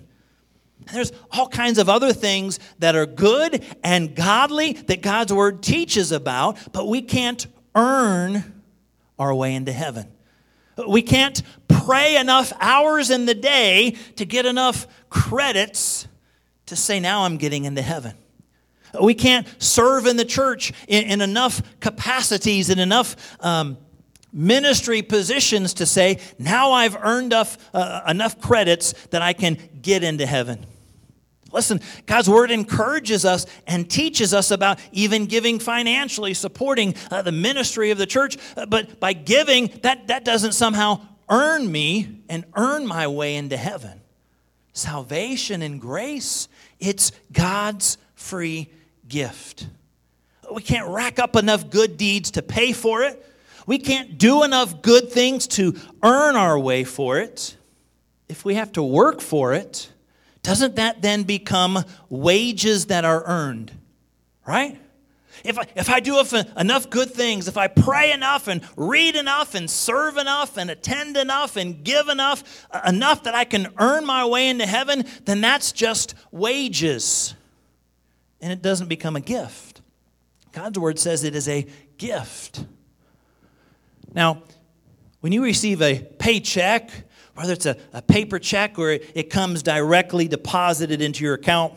There's 0.94 1.12
all 1.32 1.48
kinds 1.48 1.80
of 1.80 1.90
other 1.90 2.14
things 2.14 2.60
that 2.80 2.96
are 2.96 3.08
good 3.08 3.64
and 3.84 4.16
godly 4.16 4.74
that 4.74 5.02
God's 5.02 5.34
word 5.34 5.64
teaches 5.64 6.12
about, 6.12 6.58
but 6.74 6.88
we 6.88 7.02
can't 7.02 7.48
earn 7.74 8.62
our 9.18 9.34
way 9.34 9.56
into 9.56 9.72
heaven. 9.72 10.12
We 10.88 11.02
can't 11.02 11.42
pray 11.68 12.18
enough 12.18 12.52
hours 12.60 13.10
in 13.10 13.26
the 13.26 13.36
day 13.36 13.96
to 14.18 14.26
get 14.26 14.46
enough 14.46 14.88
credits 15.10 16.08
to 16.66 16.76
say, 16.76 17.00
now 17.00 17.24
I'm 17.24 17.38
getting 17.38 17.66
into 17.66 17.82
heaven. 17.82 18.16
We 19.02 19.14
can't 19.14 19.48
serve 19.62 20.06
in 20.06 20.18
the 20.18 20.26
church 20.26 20.74
in, 20.88 21.06
in 21.06 21.22
enough 21.22 21.62
capacities 21.80 22.70
and 22.70 22.80
enough 22.80 23.16
um, 23.44 23.78
ministry 24.32 25.02
positions 25.02 25.74
to 25.76 25.86
say, 25.86 26.20
now 26.38 26.72
I've 26.72 26.96
earned 26.96 27.34
enough, 27.34 27.58
uh, 27.74 28.02
enough 28.08 28.40
credits 28.42 28.94
that 29.08 29.22
I 29.22 29.34
can 29.34 29.58
get 29.82 30.04
into 30.04 30.26
heaven. 30.26 30.66
Listen, 31.56 31.80
God's 32.06 32.30
word 32.30 32.52
encourages 32.52 33.24
us 33.24 33.46
and 33.66 33.90
teaches 33.90 34.34
us 34.34 34.52
about 34.52 34.78
even 34.92 35.26
giving 35.26 35.58
financially, 35.58 36.34
supporting 36.34 36.96
uh, 37.10 37.22
the 37.22 37.32
ministry 37.32 37.92
of 37.92 37.98
the 37.98 38.06
church. 38.06 38.38
Uh, 38.58 38.66
but 38.66 39.00
by 39.00 39.14
giving, 39.14 39.68
that, 39.82 40.08
that 40.08 40.26
doesn't 40.26 40.52
somehow 40.52 41.00
earn 41.30 41.72
me 41.72 42.20
and 42.28 42.44
earn 42.58 42.86
my 42.86 43.08
way 43.08 43.38
into 43.38 43.56
heaven. 43.56 44.02
Salvation 44.74 45.62
and 45.62 45.80
grace, 45.80 46.50
it's 46.82 47.14
God's 47.32 47.98
free 48.16 48.70
gift. 49.08 49.66
We 50.54 50.62
can't 50.62 50.90
rack 50.90 51.20
up 51.20 51.38
enough 51.38 51.70
good 51.70 51.96
deeds 51.96 52.32
to 52.32 52.42
pay 52.42 52.74
for 52.74 53.04
it. 53.04 53.26
We 53.66 53.78
can't 53.78 54.18
do 54.18 54.44
enough 54.44 54.82
good 54.82 55.10
things 55.10 55.48
to 55.48 55.76
earn 56.04 56.36
our 56.36 56.60
way 56.60 56.84
for 56.84 57.18
it. 57.20 57.56
If 58.28 58.44
we 58.44 58.56
have 58.56 58.74
to 58.74 58.84
work 58.84 59.22
for 59.22 59.54
it, 59.54 59.90
doesn't 60.46 60.76
that 60.76 61.02
then 61.02 61.24
become 61.24 61.84
wages 62.08 62.86
that 62.86 63.04
are 63.04 63.24
earned? 63.26 63.72
Right? 64.46 64.80
If 65.44 65.58
I, 65.58 65.66
if 65.76 65.90
I 65.90 66.00
do 66.00 66.24
enough 66.56 66.90
good 66.92 67.10
things, 67.10 67.48
if 67.48 67.58
I 67.58 67.68
pray 67.68 68.12
enough 68.12 68.48
and 68.48 68.62
read 68.78 69.16
enough 69.16 69.56
and 69.56 69.68
serve 69.68 70.18
enough 70.18 70.56
and 70.56 70.70
attend 70.70 71.18
enough 71.18 71.56
and 71.56 71.84
give 71.84 72.10
enough, 72.10 72.68
uh, 72.70 72.82
enough 72.88 73.24
that 73.24 73.34
I 73.34 73.44
can 73.44 73.74
earn 73.80 74.06
my 74.06 74.24
way 74.26 74.48
into 74.48 74.68
heaven, 74.68 75.06
then 75.26 75.42
that's 75.42 75.72
just 75.72 76.14
wages. 76.32 77.34
And 78.40 78.54
it 78.54 78.62
doesn't 78.62 78.88
become 78.88 79.16
a 79.16 79.22
gift. 79.22 79.82
God's 80.52 80.78
word 80.78 81.00
says 81.00 81.24
it 81.24 81.36
is 81.36 81.48
a 81.48 81.66
gift. 81.98 82.64
Now, 84.14 84.44
when 85.22 85.32
you 85.32 85.44
receive 85.44 85.82
a 85.82 86.04
paycheck, 86.20 86.92
whether 87.36 87.54
it's 87.54 87.66
a, 87.66 87.78
a 87.94 88.02
paper 88.02 88.40
check 88.40 88.80
or 88.80 88.92
it, 88.92 89.12
it 89.14 89.30
comes 89.30 89.62
directly 89.62 90.28
deposited 90.28 91.02
into 91.02 91.24
your 91.24 91.36
account. 91.36 91.74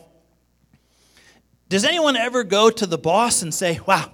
Does 1.68 1.84
anyone 1.84 2.16
ever 2.16 2.44
go 2.44 2.70
to 2.70 2.86
the 2.86 2.98
boss 2.98 3.42
and 3.42 3.52
say, 3.52 3.80
Wow, 3.86 4.10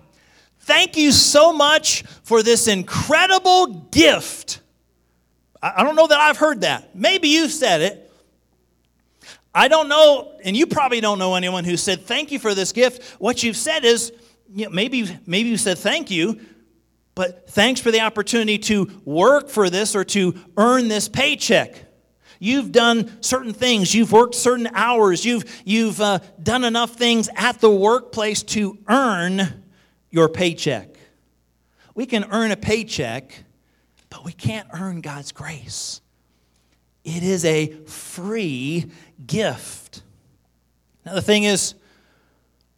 thank 0.61 0.97
you 0.97 1.13
so 1.13 1.53
much 1.53 2.03
for 2.23 2.43
this 2.43 2.67
incredible 2.67 3.67
gift? 3.93 4.61
I, 5.63 5.75
I 5.77 5.85
don't 5.85 5.97
know 5.97 6.07
that 6.07 6.19
I've 6.19 6.39
heard 6.39 6.63
that. 6.63 6.97
Maybe 6.97 7.29
you 7.29 7.49
said 7.49 7.83
it. 7.83 8.01
I 9.55 9.69
don't 9.69 9.89
know, 9.89 10.33
and 10.43 10.57
you 10.57 10.67
probably 10.67 11.01
don't 11.01 11.21
know 11.21 11.37
anyone 11.37 11.65
who 11.65 11.77
said, 11.77 12.03
Thank 12.03 12.33
you 12.33 12.39
for 12.39 12.55
this 12.55 12.73
gift. 12.73 13.03
What 13.21 13.43
you've 13.43 13.57
said 13.57 13.85
is, 13.85 14.13
you 14.53 14.65
know, 14.65 14.71
maybe, 14.71 15.07
maybe 15.27 15.51
you 15.51 15.57
said 15.57 15.79
thank 15.79 16.11
you, 16.11 16.41
but 17.14 17.49
thanks 17.49 17.80
for 17.80 17.90
the 17.90 18.00
opportunity 18.00 18.59
to 18.59 19.00
work 19.04 19.49
for 19.49 19.71
this 19.71 19.94
or 19.94 20.04
to 20.04 20.35
earn 20.56 20.88
this 20.88 21.09
paycheck. 21.09 21.85
You've 22.40 22.73
done 22.73 23.23
certain 23.23 23.52
things. 23.54 23.94
You've 23.94 24.12
worked 24.12 24.35
certain 24.35 24.68
hours. 24.75 25.25
You've, 25.25 25.44
you've 25.64 26.00
uh, 26.00 26.18
done 26.42 26.64
enough 26.64 26.94
things 26.97 27.28
at 27.37 27.61
the 27.61 27.71
workplace 27.71 28.42
to 28.42 28.76
earn 28.88 29.62
your 30.11 30.28
paycheck. 30.28 30.97
We 31.94 32.06
can 32.06 32.25
earn 32.30 32.50
a 32.50 32.56
paycheck, 32.56 33.44
but 34.11 34.25
we 34.25 34.33
can't 34.33 34.68
earn 34.73 35.00
God's 35.00 35.33
grace. 35.33 36.00
It 37.04 37.23
is 37.23 37.44
a 37.44 37.68
free 37.87 38.90
gift. 39.25 40.02
Now, 41.06 41.14
the 41.14 41.23
thing 41.23 41.44
is, 41.44 41.75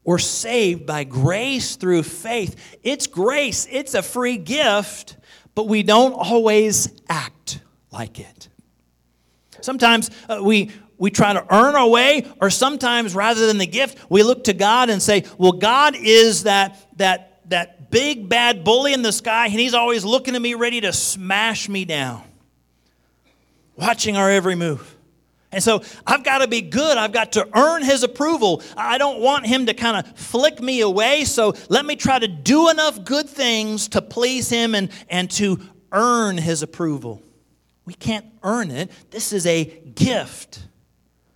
we're 0.06 0.18
saved 0.18 0.86
by 0.86 1.02
grace 1.04 1.74
through 1.74 2.04
faith. 2.04 2.78
It's 2.84 3.08
grace, 3.08 3.66
it's 3.68 3.94
a 3.94 4.02
free 4.02 4.38
gift, 4.38 5.16
but 5.56 5.66
we 5.66 5.82
don't 5.82 6.12
always 6.12 6.88
act 7.08 7.60
like 7.90 8.20
it. 8.20 8.48
Sometimes 9.60 10.10
uh, 10.28 10.38
we, 10.42 10.70
we 10.96 11.10
try 11.10 11.32
to 11.32 11.44
earn 11.52 11.74
our 11.74 11.88
way, 11.88 12.24
or 12.40 12.50
sometimes 12.50 13.16
rather 13.16 13.48
than 13.48 13.58
the 13.58 13.66
gift, 13.66 13.98
we 14.08 14.22
look 14.22 14.44
to 14.44 14.54
God 14.54 14.90
and 14.90 15.02
say, 15.02 15.24
Well, 15.38 15.52
God 15.52 15.96
is 15.96 16.44
that, 16.44 16.78
that, 16.98 17.40
that 17.50 17.90
big 17.90 18.28
bad 18.28 18.62
bully 18.62 18.92
in 18.92 19.02
the 19.02 19.12
sky, 19.12 19.46
and 19.46 19.54
He's 19.54 19.74
always 19.74 20.04
looking 20.04 20.36
at 20.36 20.40
me 20.40 20.54
ready 20.54 20.80
to 20.82 20.92
smash 20.92 21.68
me 21.68 21.84
down, 21.84 22.22
watching 23.76 24.16
our 24.16 24.30
every 24.30 24.54
move. 24.54 24.95
And 25.56 25.64
so 25.64 25.82
I've 26.06 26.22
got 26.22 26.40
to 26.40 26.48
be 26.48 26.60
good. 26.60 26.98
I've 26.98 27.12
got 27.12 27.32
to 27.32 27.48
earn 27.56 27.82
his 27.82 28.02
approval. 28.02 28.62
I 28.76 28.98
don't 28.98 29.20
want 29.20 29.46
him 29.46 29.64
to 29.64 29.72
kind 29.72 29.96
of 29.96 30.18
flick 30.18 30.60
me 30.60 30.82
away. 30.82 31.24
So 31.24 31.54
let 31.70 31.86
me 31.86 31.96
try 31.96 32.18
to 32.18 32.28
do 32.28 32.68
enough 32.68 33.02
good 33.04 33.26
things 33.26 33.88
to 33.88 34.02
please 34.02 34.50
him 34.50 34.74
and, 34.74 34.90
and 35.08 35.30
to 35.30 35.58
earn 35.92 36.36
his 36.36 36.62
approval. 36.62 37.22
We 37.86 37.94
can't 37.94 38.26
earn 38.42 38.70
it. 38.70 38.90
This 39.10 39.32
is 39.32 39.46
a 39.46 39.64
gift. 39.64 40.62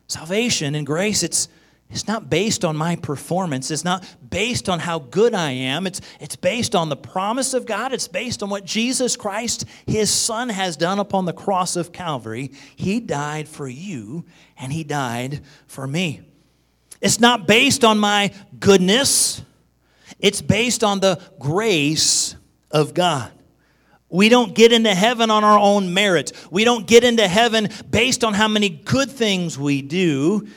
Salvation 0.06 0.74
and 0.74 0.86
grace, 0.86 1.22
it's 1.22 1.48
it's 1.90 2.06
not 2.06 2.30
based 2.30 2.64
on 2.64 2.76
my 2.76 2.94
performance. 2.94 3.70
It's 3.70 3.84
not 3.84 4.04
based 4.28 4.68
on 4.68 4.78
how 4.78 5.00
good 5.00 5.34
I 5.34 5.50
am. 5.50 5.88
It's, 5.88 6.00
it's 6.20 6.36
based 6.36 6.76
on 6.76 6.88
the 6.88 6.96
promise 6.96 7.52
of 7.52 7.66
God. 7.66 7.92
It's 7.92 8.06
based 8.06 8.44
on 8.44 8.50
what 8.50 8.64
Jesus 8.64 9.16
Christ, 9.16 9.64
his 9.86 10.08
Son, 10.10 10.50
has 10.50 10.76
done 10.76 11.00
upon 11.00 11.24
the 11.24 11.32
cross 11.32 11.74
of 11.74 11.92
Calvary. 11.92 12.52
He 12.76 13.00
died 13.00 13.48
for 13.48 13.66
you, 13.66 14.24
and 14.56 14.72
he 14.72 14.84
died 14.84 15.40
for 15.66 15.84
me. 15.86 16.20
It's 17.00 17.18
not 17.18 17.48
based 17.48 17.82
on 17.82 17.98
my 17.98 18.32
goodness, 18.58 19.42
it's 20.20 20.42
based 20.42 20.84
on 20.84 21.00
the 21.00 21.20
grace 21.38 22.36
of 22.70 22.94
God. 22.94 23.32
We 24.10 24.28
don't 24.28 24.54
get 24.54 24.72
into 24.72 24.94
heaven 24.94 25.30
on 25.30 25.44
our 25.44 25.58
own 25.58 25.94
merit. 25.94 26.32
We 26.50 26.64
don't 26.64 26.86
get 26.86 27.04
into 27.04 27.26
heaven 27.26 27.68
based 27.88 28.22
on 28.24 28.34
how 28.34 28.48
many 28.48 28.68
good 28.68 29.10
things 29.10 29.56
we 29.58 29.82
do. 29.82 30.48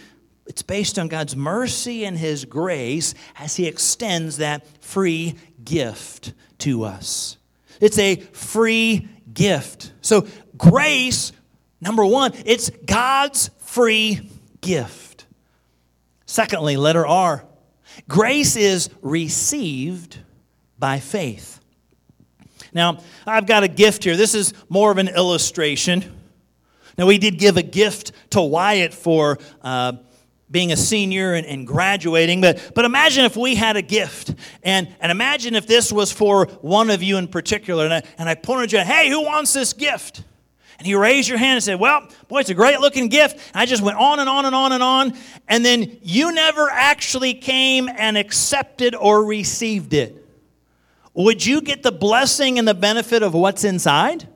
It's 0.45 0.61
based 0.61 0.99
on 0.99 1.07
God's 1.07 1.35
mercy 1.35 2.05
and 2.05 2.17
His 2.17 2.45
grace 2.45 3.13
as 3.37 3.55
He 3.55 3.65
extends 3.65 4.37
that 4.37 4.65
free 4.83 5.35
gift 5.63 6.33
to 6.59 6.83
us. 6.83 7.37
It's 7.79 7.97
a 7.97 8.17
free 8.17 9.07
gift. 9.33 9.93
So, 10.01 10.27
grace, 10.57 11.31
number 11.79 12.05
one, 12.05 12.33
it's 12.45 12.69
God's 12.69 13.49
free 13.59 14.29
gift. 14.61 15.25
Secondly, 16.25 16.77
letter 16.77 17.05
R, 17.05 17.45
grace 18.07 18.55
is 18.55 18.89
received 19.01 20.19
by 20.77 20.99
faith. 20.99 21.59
Now, 22.73 22.99
I've 23.25 23.45
got 23.45 23.63
a 23.63 23.67
gift 23.67 24.03
here. 24.03 24.17
This 24.17 24.35
is 24.35 24.53
more 24.67 24.91
of 24.91 24.97
an 24.97 25.07
illustration. 25.07 26.03
Now, 26.97 27.05
we 27.05 27.17
did 27.17 27.37
give 27.37 27.55
a 27.55 27.63
gift 27.63 28.11
to 28.31 28.41
Wyatt 28.41 28.93
for. 28.93 29.37
Uh, 29.61 29.93
being 30.53 30.71
a 30.71 30.77
senior 30.77 31.33
and, 31.33 31.45
and, 31.45 31.67
graduating. 31.67 32.39
But, 32.39 32.71
but 32.73 32.85
imagine 32.85 33.25
if 33.25 33.35
we 33.35 33.55
had 33.55 33.75
a 33.75 33.81
gift. 33.81 34.33
And, 34.61 34.87
and 35.01 35.11
imagine 35.11 35.55
if 35.55 35.67
this 35.67 35.91
was 35.91 36.11
for 36.11 36.45
one 36.61 36.89
of 36.89 37.03
you 37.03 37.17
in 37.17 37.27
particular. 37.27 37.83
And 37.83 37.93
I, 37.95 38.03
and 38.17 38.29
I 38.29 38.35
pointed 38.35 38.71
you, 38.71 38.79
hey, 38.79 39.09
who 39.09 39.23
wants 39.23 39.51
this 39.51 39.73
gift? 39.73 40.23
And 40.77 40.87
you 40.87 40.99
raised 40.99 41.27
your 41.27 41.37
hand 41.37 41.55
and 41.55 41.63
said, 41.63 41.79
Well, 41.79 42.07
boy, 42.27 42.39
it's 42.39 42.49
a 42.49 42.53
great 42.53 42.79
looking 42.79 43.07
gift. 43.07 43.39
I 43.53 43.65
just 43.65 43.81
went 43.81 43.97
on 43.97 44.19
and 44.19 44.27
on 44.27 44.45
and 44.45 44.55
on 44.55 44.71
and 44.71 44.83
on. 44.83 45.13
And 45.47 45.63
then 45.63 45.97
you 46.01 46.33
never 46.33 46.69
actually 46.69 47.35
came 47.35 47.89
and 47.89 48.17
accepted 48.17 48.95
or 48.95 49.23
received 49.23 49.93
it. 49.93 50.25
Would 51.13 51.45
you 51.45 51.61
get 51.61 51.83
the 51.83 51.91
blessing 51.91 52.57
and 52.57 52.67
the 52.67 52.73
benefit 52.73 53.23
of 53.23 53.33
what's 53.33 53.63
inside? 53.63 54.27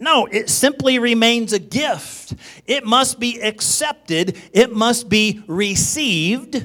No, 0.00 0.24
it 0.24 0.48
simply 0.48 0.98
remains 0.98 1.52
a 1.52 1.58
gift. 1.58 2.34
It 2.66 2.84
must 2.84 3.20
be 3.20 3.38
accepted, 3.40 4.36
it 4.52 4.72
must 4.72 5.10
be 5.10 5.44
received 5.46 6.64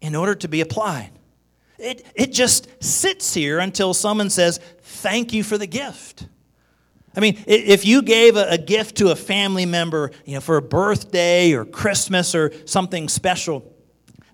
in 0.00 0.16
order 0.16 0.34
to 0.34 0.48
be 0.48 0.62
applied. 0.62 1.10
It, 1.78 2.04
it 2.14 2.32
just 2.32 2.82
sits 2.82 3.34
here 3.34 3.58
until 3.58 3.94
someone 3.94 4.30
says, 4.30 4.58
Thank 4.82 5.32
you 5.32 5.44
for 5.44 5.56
the 5.56 5.66
gift. 5.66 6.26
I 7.16 7.20
mean, 7.20 7.42
if 7.46 7.84
you 7.84 8.02
gave 8.02 8.36
a, 8.36 8.56
gift 8.56 8.96
to 8.98 9.10
a 9.10 9.16
family 9.16 9.66
member, 9.66 10.12
you 10.24 10.34
know, 10.34 10.40
for 10.40 10.56
a 10.56 10.62
birthday 10.62 11.52
or 11.52 11.64
Christmas 11.64 12.34
or 12.34 12.52
something 12.66 13.08
special. 13.08 13.64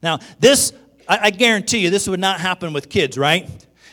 Now, 0.02 0.18
this, 0.40 0.74
I, 1.08 1.30
guarantee 1.30 1.78
you, 1.78 1.90
this 1.90 2.06
would 2.06 2.20
not 2.20 2.38
happen 2.38 2.74
with 2.74 2.90
kids, 2.90 3.16
right? 3.16 3.48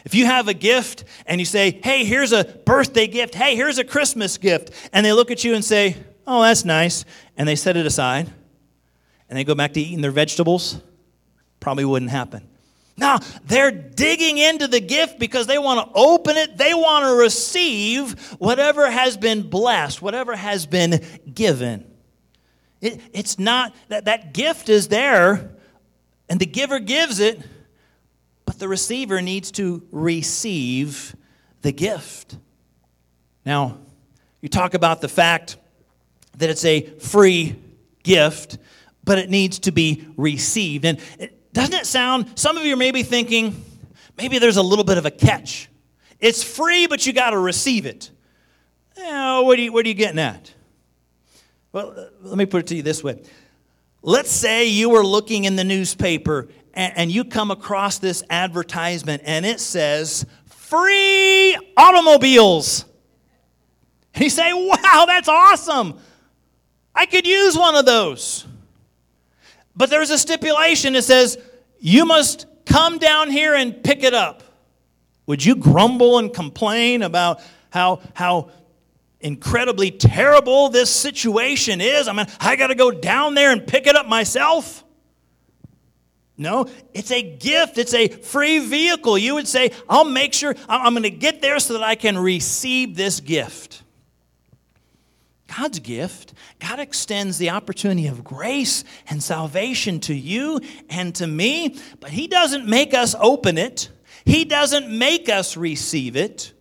If 0.05 0.15
you 0.15 0.25
have 0.25 0.47
a 0.47 0.53
gift 0.53 1.05
and 1.25 1.39
you 1.39 1.45
say, 1.45 1.79
hey, 1.83 2.03
here's 2.03 2.31
a 2.31 2.43
birthday 2.43 3.07
gift, 3.07 3.35
hey, 3.35 3.55
here's 3.55 3.77
a 3.77 3.83
Christmas 3.83 4.37
gift, 4.37 4.71
and 4.91 5.05
they 5.05 5.13
look 5.13 5.31
at 5.31 5.43
you 5.43 5.55
and 5.55 5.63
say, 5.63 5.95
oh, 6.27 6.41
that's 6.41 6.65
nice, 6.65 7.05
and 7.37 7.47
they 7.47 7.55
set 7.55 7.77
it 7.77 7.85
aside, 7.85 8.31
and 9.29 9.37
they 9.37 9.43
go 9.43 9.55
back 9.55 9.73
to 9.73 9.81
eating 9.81 10.01
their 10.01 10.11
vegetables, 10.11 10.79
probably 11.59 11.85
wouldn't 11.85 12.11
happen. 12.11 12.47
Now, 12.95 13.19
they're 13.45 13.71
digging 13.71 14.37
into 14.37 14.67
the 14.67 14.79
gift 14.79 15.17
because 15.17 15.47
they 15.47 15.57
want 15.57 15.87
to 15.87 15.95
open 15.95 16.37
it. 16.37 16.57
They 16.57 16.75
want 16.75 17.05
to 17.05 17.15
receive 17.15 18.19
whatever 18.33 18.89
has 18.89 19.17
been 19.17 19.49
blessed, 19.49 20.01
whatever 20.01 20.35
has 20.35 20.67
been 20.67 21.03
given. 21.33 21.85
It, 22.81 23.01
it's 23.11 23.39
not 23.39 23.73
that 23.87 24.05
that 24.05 24.33
gift 24.33 24.69
is 24.69 24.89
there 24.89 25.49
and 26.29 26.39
the 26.39 26.45
giver 26.45 26.79
gives 26.79 27.19
it, 27.19 27.41
but 28.45 28.59
the 28.59 28.67
receiver 28.67 29.21
needs 29.21 29.51
to 29.53 29.85
receive 29.91 31.15
the 31.61 31.71
gift. 31.71 32.37
Now, 33.45 33.77
you 34.41 34.49
talk 34.49 34.73
about 34.73 35.01
the 35.01 35.07
fact 35.07 35.57
that 36.37 36.49
it's 36.49 36.65
a 36.65 36.81
free 36.81 37.55
gift, 38.03 38.57
but 39.03 39.17
it 39.17 39.29
needs 39.29 39.59
to 39.59 39.71
be 39.71 40.07
received. 40.17 40.85
And 40.85 40.99
doesn't 41.53 41.73
it 41.73 41.85
sound, 41.85 42.37
some 42.37 42.57
of 42.57 42.65
you 42.65 42.75
may 42.75 42.91
be 42.91 43.03
thinking, 43.03 43.63
maybe 44.17 44.39
there's 44.39 44.57
a 44.57 44.63
little 44.63 44.85
bit 44.85 44.97
of 44.97 45.05
a 45.05 45.11
catch. 45.11 45.69
It's 46.19 46.43
free, 46.43 46.87
but 46.87 47.05
you 47.05 47.13
got 47.13 47.31
to 47.31 47.37
receive 47.37 47.85
it. 47.85 48.09
Know, 48.97 49.43
what, 49.43 49.57
are 49.57 49.61
you, 49.61 49.73
what 49.73 49.85
are 49.85 49.89
you 49.89 49.95
getting 49.95 50.19
at? 50.19 50.53
Well, 51.71 52.09
let 52.21 52.37
me 52.37 52.45
put 52.45 52.61
it 52.61 52.67
to 52.67 52.75
you 52.75 52.83
this 52.83 53.03
way. 53.03 53.21
Let's 54.01 54.31
say 54.31 54.67
you 54.67 54.89
were 54.89 55.05
looking 55.05 55.45
in 55.45 55.55
the 55.55 55.63
newspaper 55.63 56.49
and, 56.73 56.93
and 56.97 57.11
you 57.11 57.23
come 57.23 57.51
across 57.51 57.99
this 57.99 58.23
advertisement 58.29 59.23
and 59.25 59.45
it 59.45 59.59
says, 59.59 60.25
free 60.45 61.55
automobiles. 61.77 62.85
And 64.13 64.23
you 64.23 64.29
say, 64.29 64.51
wow, 64.53 65.05
that's 65.07 65.27
awesome. 65.27 65.99
I 66.95 67.05
could 67.05 67.25
use 67.25 67.57
one 67.57 67.75
of 67.75 67.85
those. 67.85 68.45
But 69.75 69.89
there's 69.89 70.11
a 70.11 70.17
stipulation 70.17 70.93
that 70.93 71.03
says, 71.03 71.37
you 71.79 72.05
must 72.05 72.45
come 72.65 72.97
down 72.97 73.29
here 73.29 73.55
and 73.55 73.83
pick 73.83 74.03
it 74.03 74.13
up. 74.13 74.43
Would 75.25 75.43
you 75.43 75.55
grumble 75.55 76.17
and 76.17 76.33
complain 76.33 77.01
about 77.01 77.41
how, 77.71 78.01
how 78.13 78.51
incredibly 79.19 79.89
terrible 79.89 80.69
this 80.69 80.89
situation 80.89 81.81
is? 81.81 82.07
I 82.07 82.13
mean, 82.13 82.27
I 82.39 82.55
got 82.55 82.67
to 82.67 82.75
go 82.75 82.91
down 82.91 83.33
there 83.33 83.51
and 83.51 83.65
pick 83.65 83.87
it 83.87 83.95
up 83.95 84.07
myself? 84.07 84.83
No, 86.35 86.65
it's 86.93 87.11
a 87.11 87.21
gift. 87.21 87.77
It's 87.77 87.93
a 87.93 88.07
free 88.07 88.59
vehicle. 88.59 89.17
You 89.17 89.35
would 89.35 89.47
say, 89.47 89.71
I'll 89.87 90.03
make 90.03 90.33
sure 90.33 90.55
I'm 90.67 90.93
going 90.93 91.03
to 91.03 91.11
get 91.11 91.41
there 91.41 91.59
so 91.59 91.73
that 91.73 91.83
I 91.83 91.95
can 91.95 92.17
receive 92.17 92.95
this 92.95 93.19
gift. 93.19 93.83
God's 95.57 95.79
gift, 95.79 96.33
God 96.59 96.79
extends 96.79 97.37
the 97.37 97.51
opportunity 97.51 98.07
of 98.07 98.23
grace 98.23 98.83
and 99.07 99.21
salvation 99.21 99.99
to 100.01 100.13
you 100.13 100.61
and 100.89 101.13
to 101.15 101.27
me, 101.27 101.77
but 101.99 102.09
He 102.09 102.27
doesn't 102.27 102.65
make 102.65 102.95
us 102.95 103.15
open 103.19 103.59
it, 103.59 103.89
He 104.25 104.45
doesn't 104.45 104.89
make 104.89 105.29
us 105.29 105.55
receive 105.55 106.15
it. 106.15 106.53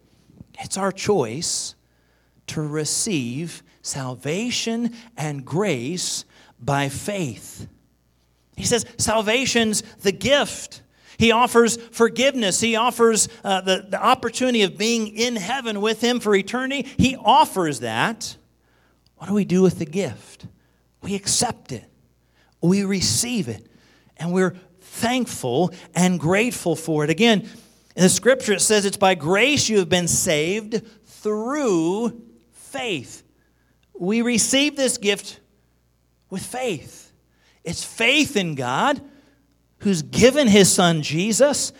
It's 0.60 0.76
our 0.76 0.92
choice 0.92 1.74
to 2.48 2.60
receive 2.60 3.62
salvation 3.80 4.94
and 5.16 5.44
grace 5.44 6.26
by 6.60 6.90
faith. 6.90 7.66
He 8.62 8.68
says 8.68 8.86
salvation's 8.96 9.82
the 10.02 10.12
gift. 10.12 10.82
He 11.18 11.32
offers 11.32 11.76
forgiveness. 11.76 12.60
He 12.60 12.76
offers 12.76 13.28
uh, 13.42 13.60
the, 13.62 13.86
the 13.88 14.00
opportunity 14.00 14.62
of 14.62 14.78
being 14.78 15.08
in 15.08 15.34
heaven 15.34 15.80
with 15.80 16.00
Him 16.00 16.20
for 16.20 16.32
eternity. 16.32 16.86
He 16.96 17.16
offers 17.16 17.80
that. 17.80 18.36
What 19.16 19.26
do 19.26 19.34
we 19.34 19.44
do 19.44 19.62
with 19.62 19.80
the 19.80 19.84
gift? 19.84 20.46
We 21.00 21.16
accept 21.16 21.72
it, 21.72 21.84
we 22.60 22.84
receive 22.84 23.48
it, 23.48 23.66
and 24.16 24.32
we're 24.32 24.54
thankful 24.80 25.74
and 25.96 26.20
grateful 26.20 26.76
for 26.76 27.02
it. 27.02 27.10
Again, 27.10 27.40
in 27.96 28.02
the 28.04 28.08
scripture, 28.08 28.52
it 28.52 28.60
says 28.60 28.84
it's 28.84 28.96
by 28.96 29.16
grace 29.16 29.68
you 29.68 29.78
have 29.78 29.88
been 29.88 30.06
saved 30.06 30.82
through 31.04 32.22
faith. 32.52 33.24
We 33.98 34.22
receive 34.22 34.76
this 34.76 34.98
gift 34.98 35.40
with 36.30 36.46
faith. 36.46 37.01
It's 37.64 37.84
faith 37.84 38.36
in 38.36 38.54
God 38.54 39.00
who's 39.78 40.02
given 40.02 40.48
his 40.48 40.72
son 40.72 41.02
Jesus. 41.02 41.72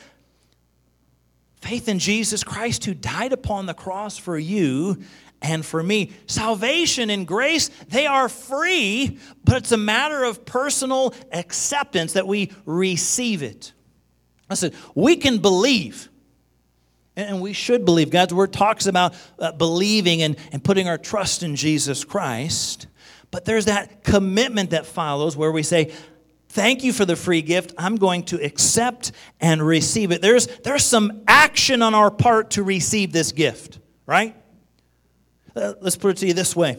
Faith 1.61 1.88
in 1.88 1.99
Jesus 1.99 2.42
Christ 2.42 2.85
who 2.85 2.95
died 2.95 3.33
upon 3.33 3.66
the 3.66 3.75
cross 3.75 4.18
for 4.18 4.37
you 4.37 5.03
and 5.40 5.64
for 5.64 5.83
me. 5.83 6.12
Salvation 6.27 7.11
and 7.11 7.27
grace, 7.27 7.68
they 7.88 8.07
are 8.07 8.29
free, 8.29 9.18
but 9.45 9.59
it's 9.59 9.73
a 9.73 9.77
matter 9.77 10.25
of 10.25 10.45
personal 10.45 11.14
acceptance 11.33 12.14
that 12.14 12.27
we 12.27 12.53
receive 12.64 13.42
it. 13.42 13.73
Listen, 14.49 14.73
we 14.95 15.16
can 15.16 15.38
believe, 15.38 16.09
and 17.16 17.40
we 17.40 17.53
should 17.53 17.85
believe. 17.85 18.11
God's 18.11 18.35
word 18.35 18.53
talks 18.53 18.87
about 18.87 19.14
uh, 19.38 19.53
believing 19.53 20.23
and, 20.23 20.37
and 20.53 20.62
putting 20.62 20.88
our 20.88 20.99
trust 20.99 21.42
in 21.42 21.57
Jesus 21.57 22.05
Christ. 22.05 22.87
But 23.33 23.47
there's 23.47 23.64
that 23.64 24.05
commitment 24.05 24.71
that 24.71 24.87
follows 24.87 25.37
where 25.37 25.51
we 25.51 25.64
say, 25.64 25.92
Thank 26.51 26.85
you 26.85 26.92
for 26.92 27.07
the 27.07 27.16
free 27.16 27.40
gift. 27.40 27.73
I'm 27.79 27.97
going 27.97 28.25
to 28.25 28.37
accept 28.45 29.12
and 29.40 29.66
receive 29.66 30.12
it. 30.12 30.21
There's, 30.21 30.47
there's 30.59 30.85
some 30.85 31.23
action 31.27 31.81
on 31.81 31.95
our 31.95 32.11
part 32.11 32.51
to 32.51 32.62
receive 32.62 33.11
this 33.11 33.33
gift, 33.33 33.79
right? 34.05 34.37
Uh, 35.57 35.73
let's 35.81 35.97
put 35.97 36.11
it 36.11 36.16
to 36.18 36.27
you 36.27 36.35
this 36.35 36.55
way. 36.55 36.73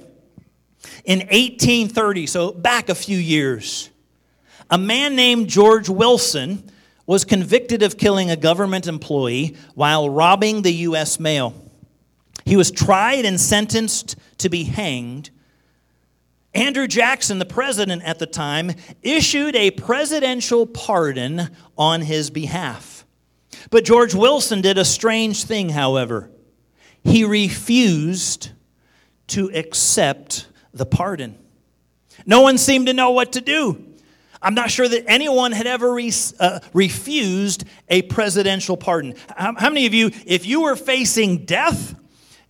In 1.06 1.22
1830, 1.22 2.28
so 2.28 2.52
back 2.52 2.89
a 2.89 2.94
few 2.94 3.18
years, 3.18 3.89
a 4.70 4.78
man 4.78 5.16
named 5.16 5.48
George 5.48 5.89
Wilson 5.89 6.70
was 7.08 7.26
convicted 7.26 7.82
of 7.82 7.98
killing 7.98 8.30
a 8.30 8.36
government 8.36 8.86
employee 8.86 9.56
while 9.74 10.08
robbing 10.08 10.62
the 10.62 10.74
U.S. 10.74 11.20
mail. 11.20 11.56
He 12.46 12.56
was 12.56 12.70
tried 12.70 13.26
and 13.26 13.42
sentenced 13.42 14.18
to 14.38 14.50
be 14.50 14.66
hanged 14.66 15.32
Andrew 16.54 16.88
Jackson, 16.88 17.39
the 17.39 17.46
president 17.46 18.04
at 18.04 18.20
the 18.20 18.28
time, 18.28 18.74
issued 19.02 19.56
a 19.56 19.72
presidential 19.72 20.68
pardon 20.68 21.50
on 21.78 22.02
his 22.02 22.30
behalf. 22.30 23.06
But 23.70 23.86
George 23.86 24.13
Wilson 24.13 24.62
did 24.62 24.78
a 24.78 24.86
strange 24.86 25.46
thing, 25.46 25.70
however. 25.70 26.30
He 27.04 27.24
refused 27.24 28.52
to 29.28 29.50
accept 29.54 30.48
the 30.74 30.86
pardon. 30.86 31.38
No 32.26 32.42
one 32.42 32.58
seemed 32.58 32.88
to 32.88 32.94
know 32.94 33.12
what 33.12 33.34
to 33.34 33.42
do. 33.42 33.84
I'm 34.42 34.54
not 34.54 34.70
sure 34.70 34.88
that 34.88 35.10
anyone 35.10 35.54
had 35.54 35.68
ever 35.68 35.94
re- 35.94 36.12
uh, 36.39 36.60
refused 36.74 37.63
a 37.88 38.02
presidential 38.04 38.76
pardon. 38.76 39.16
How, 39.36 39.56
how 39.56 39.70
many 39.70 39.86
of 39.86 39.94
you, 39.94 40.12
if 40.26 40.46
you 40.46 40.62
were 40.62 40.76
facing 40.76 41.46
death, 41.46 41.96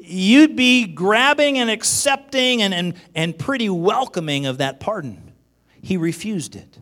you'd 0.04 0.56
be 0.56 0.86
grabbing 0.86 1.58
and 1.58 1.70
accepting 1.70 2.62
and, 2.62 2.74
and, 2.74 2.94
and 3.16 3.38
pretty 3.38 3.70
welcoming 3.70 4.46
of 4.46 4.58
that 4.58 4.80
pardon. 4.80 5.32
He 5.82 5.98
refused 5.98 6.56
it. 6.56 6.80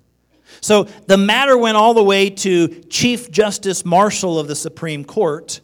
So 0.60 0.84
the 1.08 1.18
matter 1.18 1.58
went 1.58 1.78
all 1.78 1.94
the 1.94 2.04
way 2.04 2.30
to 2.30 2.68
Chief 2.90 3.32
Justice 3.32 3.86
Marshall 3.86 4.40
of 4.40 4.48
the 4.48 4.56
Supreme 4.56 5.06
Court, 5.06 5.62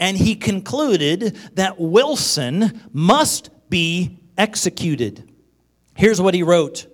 and 0.00 0.16
he 0.16 0.34
concluded 0.34 1.36
that 1.54 1.78
Wilson 1.78 2.80
must 2.92 3.50
be 3.68 4.18
executed. 4.36 5.30
Here's 5.94 6.20
what 6.20 6.34
he 6.34 6.42
wrote. 6.42 6.86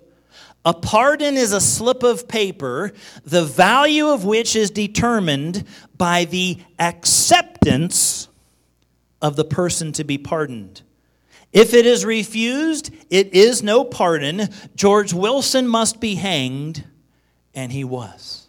A 0.65 0.73
pardon 0.73 1.35
is 1.35 1.53
a 1.53 1.61
slip 1.61 2.03
of 2.03 2.27
paper, 2.27 2.91
the 3.23 3.45
value 3.45 4.07
of 4.07 4.25
which 4.25 4.55
is 4.55 4.69
determined 4.69 5.65
by 5.97 6.25
the 6.25 6.57
acceptance 6.77 8.28
of 9.21 9.35
the 9.35 9.45
person 9.45 9.91
to 9.93 10.03
be 10.03 10.17
pardoned. 10.17 10.81
If 11.51 11.73
it 11.73 11.85
is 11.85 12.05
refused, 12.05 12.91
it 13.09 13.33
is 13.33 13.63
no 13.63 13.83
pardon. 13.83 14.49
George 14.75 15.13
Wilson 15.13 15.67
must 15.67 15.99
be 15.99 16.15
hanged, 16.15 16.83
and 17.53 17.71
he 17.71 17.83
was. 17.83 18.47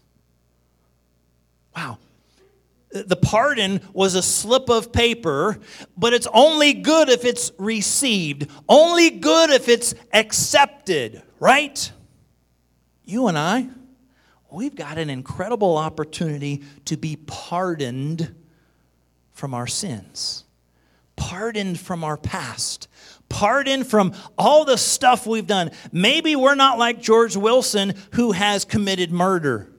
Wow. 1.74 1.98
The 2.90 3.16
pardon 3.16 3.80
was 3.92 4.16
a 4.16 4.22
slip 4.22 4.68
of 4.68 4.92
paper, 4.92 5.60
but 5.96 6.12
it's 6.12 6.26
only 6.34 6.74
good 6.74 7.08
if 7.08 7.24
it's 7.24 7.52
received, 7.56 8.50
only 8.68 9.10
good 9.10 9.50
if 9.50 9.68
it's 9.68 9.94
accepted, 10.12 11.22
right? 11.38 11.92
You 13.04 13.28
and 13.28 13.38
I, 13.38 13.68
we've 14.50 14.74
got 14.74 14.98
an 14.98 15.08
incredible 15.08 15.76
opportunity 15.76 16.64
to 16.86 16.96
be 16.96 17.16
pardoned 17.16 18.34
from 19.32 19.54
our 19.54 19.68
sins, 19.68 20.44
pardoned 21.20 21.78
from 21.78 22.02
our 22.02 22.16
past, 22.16 22.88
pardoned 23.28 23.86
from 23.86 24.14
all 24.38 24.64
the 24.64 24.78
stuff 24.78 25.26
we've 25.26 25.46
done. 25.46 25.70
Maybe 25.92 26.34
we're 26.34 26.54
not 26.54 26.78
like 26.78 27.00
George 27.00 27.36
Wilson 27.36 27.92
who 28.14 28.32
has 28.32 28.64
committed 28.64 29.12
murder. 29.12 29.70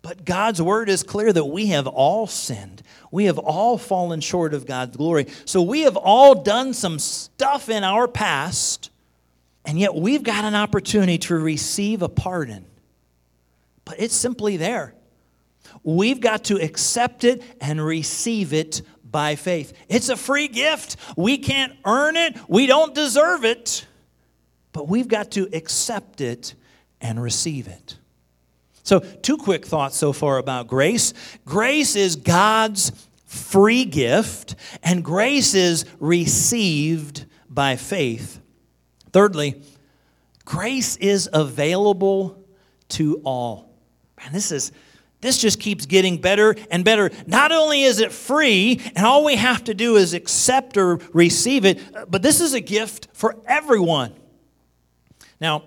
But 0.00 0.24
God's 0.24 0.60
word 0.60 0.88
is 0.88 1.02
clear 1.02 1.30
that 1.32 1.44
we 1.44 1.66
have 1.66 1.86
all 1.86 2.26
sinned. 2.26 2.82
We 3.12 3.26
have 3.26 3.38
all 3.38 3.76
fallen 3.76 4.20
short 4.20 4.54
of 4.54 4.66
God's 4.66 4.96
glory. 4.96 5.26
So 5.44 5.60
we 5.60 5.82
have 5.82 5.96
all 5.96 6.42
done 6.42 6.72
some 6.72 6.98
stuff 6.98 7.68
in 7.68 7.84
our 7.84 8.08
past, 8.08 8.90
and 9.66 9.78
yet 9.78 9.94
we've 9.94 10.24
got 10.24 10.44
an 10.44 10.54
opportunity 10.54 11.18
to 11.18 11.38
receive 11.38 12.00
a 12.00 12.08
pardon. 12.08 12.64
But 13.84 14.00
it's 14.00 14.14
simply 14.14 14.56
there. 14.56 14.94
We've 15.84 16.20
got 16.20 16.44
to 16.44 16.56
accept 16.56 17.24
it 17.24 17.42
and 17.60 17.84
receive 17.84 18.52
it 18.52 18.82
by 19.12 19.36
faith. 19.36 19.72
It's 19.88 20.08
a 20.08 20.16
free 20.16 20.48
gift. 20.48 20.96
We 21.16 21.38
can't 21.38 21.74
earn 21.84 22.16
it, 22.16 22.36
we 22.48 22.66
don't 22.66 22.94
deserve 22.94 23.44
it, 23.44 23.86
but 24.72 24.88
we've 24.88 25.08
got 25.08 25.32
to 25.32 25.48
accept 25.52 26.20
it 26.20 26.54
and 27.00 27.22
receive 27.22 27.68
it. 27.68 27.98
So, 28.84 28.98
two 28.98 29.36
quick 29.36 29.64
thoughts 29.64 29.96
so 29.96 30.12
far 30.12 30.38
about 30.38 30.66
grace. 30.66 31.14
Grace 31.44 31.94
is 31.94 32.16
God's 32.16 32.90
free 33.26 33.84
gift, 33.84 34.56
and 34.82 35.04
grace 35.04 35.54
is 35.54 35.84
received 36.00 37.26
by 37.48 37.76
faith. 37.76 38.40
Thirdly, 39.12 39.62
grace 40.44 40.96
is 40.96 41.28
available 41.32 42.44
to 42.90 43.20
all. 43.24 43.70
Man, 44.18 44.32
this 44.32 44.50
is 44.50 44.72
this 45.22 45.38
just 45.38 45.60
keeps 45.60 45.86
getting 45.86 46.18
better 46.18 46.54
and 46.70 46.84
better. 46.84 47.10
Not 47.26 47.52
only 47.52 47.84
is 47.84 48.00
it 48.00 48.12
free, 48.12 48.80
and 48.96 49.06
all 49.06 49.24
we 49.24 49.36
have 49.36 49.64
to 49.64 49.74
do 49.74 49.96
is 49.96 50.14
accept 50.14 50.76
or 50.76 50.96
receive 51.14 51.64
it, 51.64 51.80
but 52.10 52.22
this 52.22 52.40
is 52.40 52.54
a 52.54 52.60
gift 52.60 53.08
for 53.12 53.36
everyone. 53.46 54.12
Now, 55.40 55.62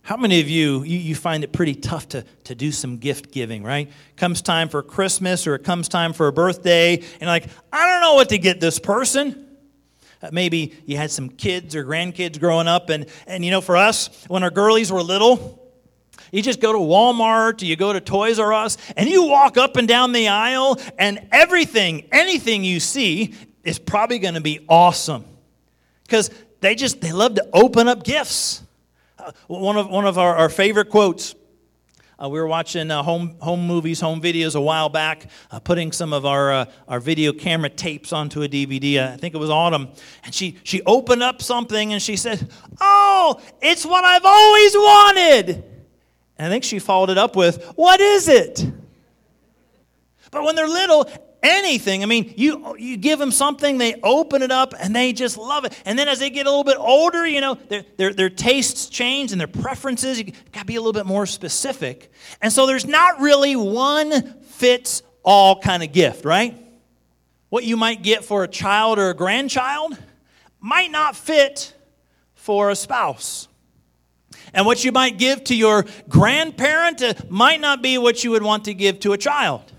how 0.00 0.16
many 0.16 0.40
of 0.40 0.48
you, 0.48 0.82
you, 0.82 0.98
you, 0.98 1.14
find 1.14 1.44
it 1.44 1.52
pretty 1.52 1.74
tough 1.74 2.08
to, 2.10 2.24
to 2.44 2.54
do 2.54 2.72
some 2.72 2.96
gift 2.98 3.32
giving, 3.32 3.62
right? 3.62 3.90
Comes 4.16 4.40
time 4.40 4.68
for 4.68 4.82
Christmas 4.82 5.46
or 5.46 5.56
it 5.56 5.64
comes 5.64 5.88
time 5.88 6.12
for 6.12 6.28
a 6.28 6.32
birthday, 6.32 7.02
and 7.20 7.28
like, 7.28 7.48
I 7.72 7.86
don't 7.86 8.00
know 8.00 8.14
what 8.14 8.30
to 8.30 8.38
get 8.38 8.60
this 8.60 8.78
person. 8.78 9.46
Uh, 10.22 10.30
maybe 10.32 10.74
you 10.86 10.96
had 10.96 11.10
some 11.10 11.28
kids 11.28 11.74
or 11.76 11.84
grandkids 11.84 12.40
growing 12.40 12.66
up, 12.66 12.88
and, 12.88 13.06
and 13.26 13.44
you 13.44 13.50
know, 13.50 13.60
for 13.60 13.76
us, 13.76 14.24
when 14.28 14.42
our 14.42 14.50
girlies 14.50 14.90
were 14.90 15.02
little, 15.02 15.65
you 16.32 16.42
just 16.42 16.60
go 16.60 16.72
to 16.72 16.78
Walmart, 16.78 17.62
you 17.62 17.76
go 17.76 17.92
to 17.92 18.00
Toys 18.00 18.38
R 18.38 18.52
Us, 18.52 18.76
and 18.96 19.08
you 19.08 19.24
walk 19.24 19.56
up 19.56 19.76
and 19.76 19.86
down 19.86 20.12
the 20.12 20.28
aisle, 20.28 20.80
and 20.98 21.26
everything, 21.32 22.08
anything 22.12 22.64
you 22.64 22.80
see 22.80 23.34
is 23.64 23.78
probably 23.78 24.18
going 24.18 24.34
to 24.34 24.40
be 24.40 24.64
awesome. 24.68 25.24
Because 26.04 26.30
they 26.60 26.74
just, 26.74 27.00
they 27.00 27.12
love 27.12 27.34
to 27.34 27.48
open 27.52 27.88
up 27.88 28.04
gifts 28.04 28.62
one 29.46 29.76
of, 29.76 29.88
one 29.88 30.06
of 30.06 30.18
our, 30.18 30.36
our 30.36 30.48
favorite 30.48 30.90
quotes. 30.90 31.34
Uh, 32.22 32.30
we 32.30 32.38
were 32.38 32.46
watching 32.46 32.90
uh, 32.90 33.02
home, 33.02 33.36
home 33.40 33.66
movies, 33.66 34.00
home 34.00 34.22
videos 34.22 34.54
a 34.54 34.60
while 34.60 34.88
back, 34.88 35.28
uh, 35.50 35.58
putting 35.60 35.92
some 35.92 36.14
of 36.14 36.24
our, 36.24 36.50
uh, 36.50 36.64
our 36.88 36.98
video 36.98 37.30
camera 37.30 37.68
tapes 37.68 38.10
onto 38.10 38.42
a 38.42 38.48
DVD. 38.48 39.12
I 39.12 39.18
think 39.18 39.34
it 39.34 39.38
was 39.38 39.50
Autumn. 39.50 39.88
And 40.24 40.34
she, 40.34 40.56
she 40.62 40.80
opened 40.82 41.22
up 41.22 41.42
something 41.42 41.92
and 41.92 42.00
she 42.00 42.16
said, 42.16 42.50
Oh, 42.80 43.38
it's 43.60 43.84
what 43.84 44.04
I've 44.04 44.24
always 44.24 44.74
wanted. 44.74 45.64
And 46.38 46.46
I 46.46 46.50
think 46.50 46.64
she 46.64 46.78
followed 46.78 47.10
it 47.10 47.18
up 47.18 47.36
with, 47.36 47.64
What 47.76 48.00
is 48.00 48.28
it? 48.28 48.64
But 50.30 50.42
when 50.42 50.54
they're 50.54 50.68
little, 50.68 51.08
anything. 51.42 52.02
I 52.02 52.06
mean, 52.06 52.34
you, 52.36 52.76
you 52.78 52.96
give 52.96 53.18
them 53.18 53.30
something, 53.30 53.78
they 53.78 53.94
open 54.02 54.42
it 54.42 54.50
up, 54.50 54.74
and 54.78 54.94
they 54.94 55.12
just 55.12 55.36
love 55.38 55.64
it. 55.64 55.80
And 55.84 55.98
then 55.98 56.08
as 56.08 56.18
they 56.18 56.30
get 56.30 56.46
a 56.46 56.50
little 56.50 56.64
bit 56.64 56.76
older, 56.78 57.26
you 57.26 57.40
know, 57.40 57.54
their, 57.54 57.84
their, 57.96 58.12
their 58.12 58.30
tastes 58.30 58.88
change 58.88 59.32
and 59.32 59.40
their 59.40 59.48
preferences. 59.48 60.18
You 60.18 60.32
got 60.52 60.60
to 60.60 60.66
be 60.66 60.76
a 60.76 60.80
little 60.80 60.92
bit 60.92 61.06
more 61.06 61.26
specific. 61.26 62.10
And 62.42 62.52
so 62.52 62.66
there's 62.66 62.86
not 62.86 63.20
really 63.20 63.56
one 63.56 64.40
fits 64.42 65.02
all 65.22 65.60
kind 65.60 65.82
of 65.82 65.92
gift, 65.92 66.24
right? 66.24 66.56
What 67.48 67.64
you 67.64 67.76
might 67.76 68.02
get 68.02 68.24
for 68.24 68.44
a 68.44 68.48
child 68.48 68.98
or 68.98 69.10
a 69.10 69.14
grandchild 69.14 69.96
might 70.60 70.90
not 70.90 71.16
fit 71.16 71.74
for 72.34 72.70
a 72.70 72.76
spouse. 72.76 73.48
And 74.56 74.64
what 74.64 74.82
you 74.84 74.90
might 74.90 75.18
give 75.18 75.44
to 75.44 75.54
your 75.54 75.84
grandparent 76.08 77.02
uh, 77.02 77.12
might 77.28 77.60
not 77.60 77.82
be 77.82 77.98
what 77.98 78.24
you 78.24 78.30
would 78.30 78.42
want 78.42 78.64
to 78.64 78.74
give 78.74 78.98
to 79.00 79.12
a 79.12 79.18
child. 79.18 79.70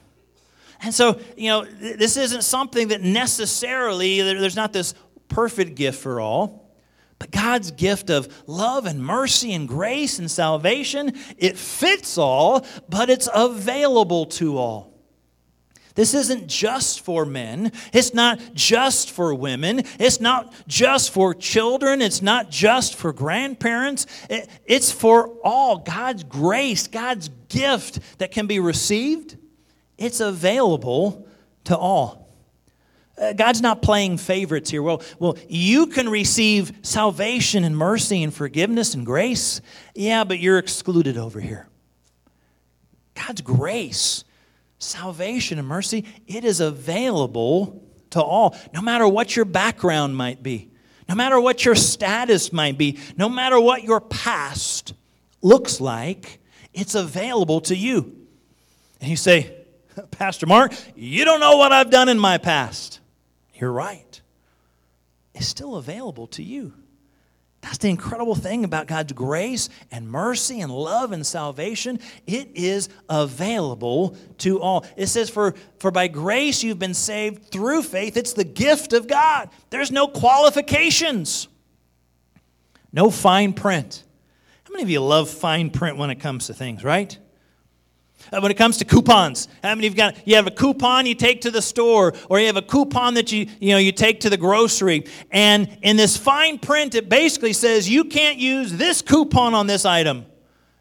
And 0.81 0.93
so, 0.93 1.19
you 1.35 1.49
know, 1.49 1.65
this 1.65 2.15
isn't 2.15 2.43
something 2.43 2.89
that 2.89 3.01
necessarily, 3.01 4.21
there's 4.21 4.55
not 4.55 4.73
this 4.73 4.93
perfect 5.29 5.73
gift 5.73 5.99
for 5.99 6.21
all. 6.21 6.71
But 7.17 7.31
God's 7.31 7.71
gift 7.71 8.11
of 8.11 8.43
love 8.47 8.85
and 8.85 9.03
mercy 9.03 9.51
and 9.53 9.67
grace 9.67 10.19
and 10.19 10.29
salvation, 10.29 11.17
it 11.39 11.57
fits 11.57 12.19
all, 12.19 12.63
but 12.87 13.09
it's 13.09 13.27
available 13.33 14.27
to 14.27 14.59
all. 14.59 14.93
This 15.97 16.13
isn't 16.13 16.47
just 16.47 17.01
for 17.01 17.25
men. 17.25 17.73
It's 17.91 18.13
not 18.13 18.39
just 18.53 19.11
for 19.11 19.33
women. 19.33 19.83
It's 19.99 20.21
not 20.21 20.53
just 20.65 21.11
for 21.11 21.33
children. 21.33 22.01
It's 22.01 22.21
not 22.21 22.49
just 22.49 22.95
for 22.95 23.11
grandparents. 23.11 24.07
It's 24.65 24.93
for 24.93 25.27
all. 25.43 25.79
God's 25.79 26.23
grace, 26.23 26.87
God's 26.87 27.29
gift 27.49 27.99
that 28.19 28.31
can 28.31 28.47
be 28.47 28.61
received 28.61 29.35
it's 29.97 30.19
available 30.19 31.27
to 31.65 31.77
all. 31.77 32.27
Uh, 33.19 33.33
God's 33.33 33.61
not 33.61 33.81
playing 33.81 34.17
favorites 34.17 34.69
here. 34.69 34.83
Well, 34.83 35.01
well, 35.17 35.37
you 35.49 35.87
can 35.87 36.07
receive 36.07 36.71
salvation 36.83 37.63
and 37.63 37.75
mercy 37.75 38.21
and 38.21 38.31
forgiveness 38.31 38.93
and 38.93 39.05
grace. 39.05 39.59
Yeah, 39.95 40.23
but 40.23 40.39
you're 40.39 40.59
excluded 40.59 41.17
over 41.17 41.39
here. 41.39 41.67
God's 43.15 43.41
grace, 43.41 44.23
salvation 44.79 45.59
and 45.59 45.67
mercy, 45.67 46.05
it 46.27 46.45
is 46.45 46.59
available 46.59 47.83
to 48.11 48.21
all, 48.21 48.55
no 48.73 48.81
matter 48.81 49.07
what 49.07 49.35
your 49.35 49.45
background 49.45 50.15
might 50.15 50.41
be, 50.41 50.69
no 51.09 51.15
matter 51.15 51.39
what 51.39 51.65
your 51.65 51.75
status 51.75 52.51
might 52.51 52.77
be, 52.77 52.99
no 53.15 53.29
matter 53.29 53.59
what 53.59 53.83
your 53.83 54.01
past 54.01 54.93
looks 55.41 55.79
like, 55.79 56.39
it's 56.73 56.95
available 56.95 57.61
to 57.61 57.75
you. 57.75 58.15
And 59.01 59.09
you 59.09 59.17
say, 59.17 59.55
Pastor 60.11 60.45
Mark, 60.45 60.73
you 60.95 61.25
don't 61.25 61.39
know 61.39 61.57
what 61.57 61.71
I've 61.71 61.89
done 61.89 62.09
in 62.09 62.19
my 62.19 62.37
past. 62.37 62.99
You're 63.55 63.71
right. 63.71 64.21
It's 65.33 65.47
still 65.47 65.75
available 65.75 66.27
to 66.27 66.43
you. 66.43 66.73
That's 67.61 67.79
the 67.79 67.89
incredible 67.89 68.35
thing 68.35 68.63
about 68.63 68.87
God's 68.87 69.13
grace 69.13 69.69
and 69.91 70.07
mercy 70.07 70.61
and 70.61 70.71
love 70.71 71.11
and 71.11 71.25
salvation. 71.25 71.99
It 72.25 72.49
is 72.53 72.87
available 73.09 74.15
to 74.39 74.61
all. 74.61 74.85
It 74.95 75.07
says, 75.07 75.29
for, 75.29 75.55
for 75.79 75.91
by 75.91 76.07
grace 76.07 76.63
you've 76.63 76.79
been 76.79 76.93
saved 76.93 77.51
through 77.51 77.83
faith. 77.83 78.15
It's 78.15 78.33
the 78.33 78.43
gift 78.43 78.93
of 78.93 79.07
God. 79.07 79.49
There's 79.69 79.91
no 79.91 80.07
qualifications, 80.07 81.47
no 82.93 83.09
fine 83.09 83.53
print. 83.53 84.03
How 84.63 84.71
many 84.71 84.83
of 84.83 84.89
you 84.89 85.01
love 85.01 85.29
fine 85.29 85.69
print 85.69 85.97
when 85.97 86.09
it 86.09 86.19
comes 86.19 86.47
to 86.47 86.53
things, 86.53 86.83
right? 86.83 87.17
Uh, 88.31 88.39
when 88.41 88.51
it 88.51 88.57
comes 88.57 88.77
to 88.77 88.85
coupons. 88.85 89.47
How 89.63 89.73
many 89.75 89.85
you've 89.85 89.95
got? 89.95 90.15
You 90.27 90.35
have 90.35 90.47
a 90.47 90.51
coupon 90.51 91.05
you 91.05 91.15
take 91.15 91.41
to 91.41 91.51
the 91.51 91.61
store, 91.61 92.13
or 92.29 92.39
you 92.39 92.47
have 92.47 92.57
a 92.57 92.61
coupon 92.61 93.13
that 93.13 93.31
you 93.31 93.47
you 93.59 93.71
know 93.71 93.77
you 93.77 93.91
take 93.91 94.21
to 94.21 94.29
the 94.29 94.37
grocery. 94.37 95.05
And 95.31 95.77
in 95.81 95.97
this 95.97 96.17
fine 96.17 96.59
print, 96.59 96.95
it 96.95 97.09
basically 97.09 97.53
says 97.53 97.89
you 97.89 98.05
can't 98.05 98.37
use 98.37 98.73
this 98.73 99.01
coupon 99.01 99.53
on 99.53 99.67
this 99.67 99.85
item. 99.85 100.25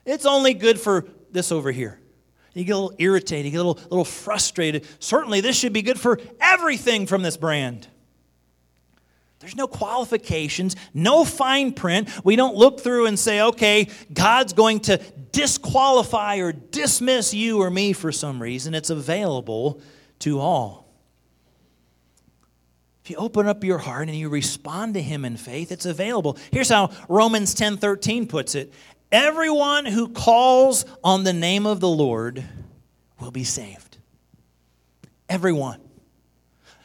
It's 0.05 0.27
only 0.27 0.55
good 0.55 0.81
for 0.81 1.07
this 1.31 1.53
over 1.53 1.71
here. 1.71 2.01
You 2.55 2.65
get 2.65 2.73
a 2.73 2.79
little 2.79 2.97
irritated, 2.99 3.45
you 3.45 3.51
get 3.51 3.59
a 3.59 3.65
little, 3.65 3.83
little 3.91 4.05
frustrated. 4.05 4.87
Certainly, 4.99 5.43
this 5.43 5.57
should 5.57 5.75
be 5.75 5.83
good 5.83 6.01
for 6.01 6.19
everything 6.41 7.07
from 7.07 7.23
this 7.23 7.37
brand. 7.37 7.87
There's 9.41 9.55
no 9.55 9.67
qualifications, 9.67 10.75
no 10.95 11.25
fine 11.25 11.73
print. 11.73 12.09
We 12.25 12.35
don't 12.35 12.57
look 12.57 12.81
through 12.81 13.07
and 13.07 13.19
say, 13.19 13.43
okay, 13.43 13.89
God's 14.13 14.55
going 14.55 14.81
to 14.81 14.99
disqualify 15.37 16.37
or 16.37 16.51
dismiss 16.51 17.35
you 17.35 17.61
or 17.61 17.71
me 17.71 17.93
for 17.93 18.11
some 18.11 18.41
reason. 18.41 18.75
It's 18.75 18.89
available 18.89 19.83
to 20.21 20.41
all. 20.41 20.89
If 23.05 23.11
you 23.11 23.17
open 23.19 23.47
up 23.47 23.63
your 23.63 23.77
heart 23.77 24.09
and 24.09 24.17
you 24.17 24.31
respond 24.31 24.95
to 24.95 25.03
him 25.03 25.27
in 25.27 25.37
faith, 25.37 25.71
it's 25.71 25.85
available. 25.85 26.39
Here's 26.51 26.71
how 26.71 26.91
Romans 27.09 27.55
10:13 27.55 28.27
puts 28.27 28.55
it. 28.55 28.73
Everyone 29.13 29.85
who 29.85 30.09
calls 30.09 30.87
on 31.05 31.25
the 31.25 31.35
name 31.35 31.67
of 31.67 31.81
the 31.81 31.89
Lord 31.89 32.43
will 33.21 33.31
be 33.31 33.45
saved. 33.45 33.99
Everyone. 35.29 35.81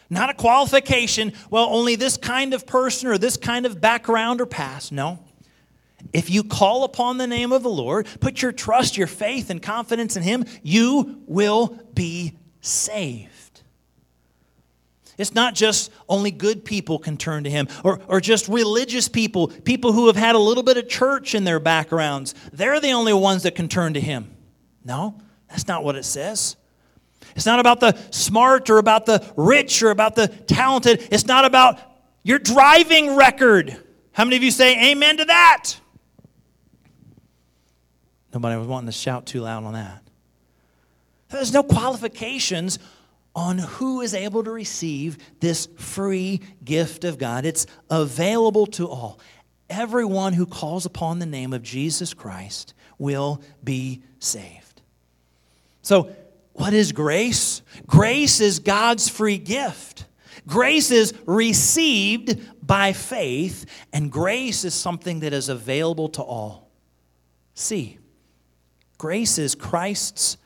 Not 0.10 0.30
a 0.30 0.34
qualification, 0.34 1.32
well, 1.50 1.68
only 1.72 1.96
this 1.96 2.18
kind 2.18 2.54
of 2.54 2.68
person 2.68 3.08
or 3.08 3.18
this 3.18 3.38
kind 3.38 3.66
of 3.66 3.80
background 3.80 4.42
or 4.42 4.46
past. 4.46 4.92
No. 4.92 5.20
If 6.14 6.30
you 6.30 6.44
call 6.44 6.84
upon 6.84 7.18
the 7.18 7.28
name 7.28 7.52
of 7.52 7.64
the 7.64 7.70
Lord, 7.70 8.08
put 8.20 8.42
your 8.42 8.52
trust, 8.52 8.98
your 8.98 9.08
faith, 9.08 9.50
and 9.50 9.62
confidence 9.62 10.16
in 10.16 10.24
Him, 10.24 10.46
you 10.64 11.22
will 11.28 11.80
be 11.94 12.38
saved. 12.62 13.42
It's 15.22 15.36
not 15.36 15.54
just 15.54 15.92
only 16.10 16.32
good 16.32 16.66
people 16.66 16.98
can 16.98 17.16
turn 17.16 17.44
to 17.44 17.50
him 17.50 17.68
or, 17.84 18.00
or 18.08 18.20
just 18.20 18.48
religious 18.48 19.08
people, 19.08 19.50
people 19.50 19.92
who 19.92 20.08
have 20.08 20.16
had 20.16 20.34
a 20.34 20.40
little 20.40 20.64
bit 20.64 20.78
of 20.78 20.90
church 20.90 21.36
in 21.36 21.44
their 21.44 21.60
backgrounds. 21.60 22.34
They're 22.52 22.80
the 22.80 22.94
only 22.94 23.14
ones 23.14 23.44
that 23.44 23.54
can 23.54 23.68
turn 23.68 23.94
to 23.94 24.02
him. 24.02 24.36
No, 24.84 25.22
that's 25.48 25.68
not 25.68 25.84
what 25.84 25.96
it 25.96 26.06
says. 26.06 26.56
It's 27.36 27.46
not 27.46 27.60
about 27.60 27.80
the 27.80 27.96
smart 28.10 28.70
or 28.72 28.80
about 28.80 29.06
the 29.06 29.24
rich 29.38 29.84
or 29.84 29.92
about 29.92 30.16
the 30.16 30.28
talented. 30.28 31.08
It's 31.12 31.28
not 31.28 31.46
about 31.46 31.80
your 32.24 32.40
driving 32.40 33.16
record. 33.16 33.78
How 34.14 34.26
many 34.26 34.38
of 34.38 34.44
you 34.44 34.50
say 34.50 34.92
amen 34.92 35.18
to 35.18 35.26
that? 35.26 35.76
Nobody 38.34 38.58
was 38.58 38.67
wanting 38.67 38.88
to 38.88 38.94
shout 38.94 39.26
too 39.26 39.41
loud 39.41 39.63
on 39.63 39.74
that. 39.74 40.02
There's 41.30 41.54
no 41.54 41.63
qualifications 41.63 42.80
on 43.36 43.58
who 43.58 44.02
is 44.02 44.13
able 44.13 44.44
to 44.44 44.52
receive 44.52 45.17
this 45.39 45.67
free 45.78 46.41
gift 46.63 47.04
of 47.04 47.17
God. 47.17 47.46
It's 47.46 47.65
available 47.89 48.65
to 48.67 48.88
all. 48.88 49.20
Everyone 49.70 50.34
who 50.34 50.46
calls 50.46 50.86
upon 50.86 51.20
the 51.20 51.26
name 51.26 51.54
of 51.54 51.63
Jesus 51.63 52.13
Christ 52.13 52.74
will 52.98 53.41
be 53.63 54.02
saved. 54.20 54.82
So, 55.82 56.13
what 56.54 56.74
is 56.74 56.91
grace? 56.91 57.62
Grace 57.88 58.41
is 58.41 58.60
God's 58.60 59.08
free 59.08 59.38
gift. 59.38 60.06
Grace 60.46 60.91
is 60.91 61.13
received 61.26 62.41
by 62.62 62.91
faith, 62.91 63.65
and 63.94 64.12
grace 64.12 64.65
is 64.65 64.74
something 64.74 65.22
that 65.22 65.34
is 65.34 65.48
available 65.48 66.10
to 66.10 66.22
all. 66.22 66.70
See, 67.54 67.98
grace 69.02 69.40
is 69.40 69.56
Christ's 69.56 70.38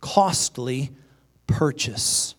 costly 0.00 0.92
purchase. 1.48 2.36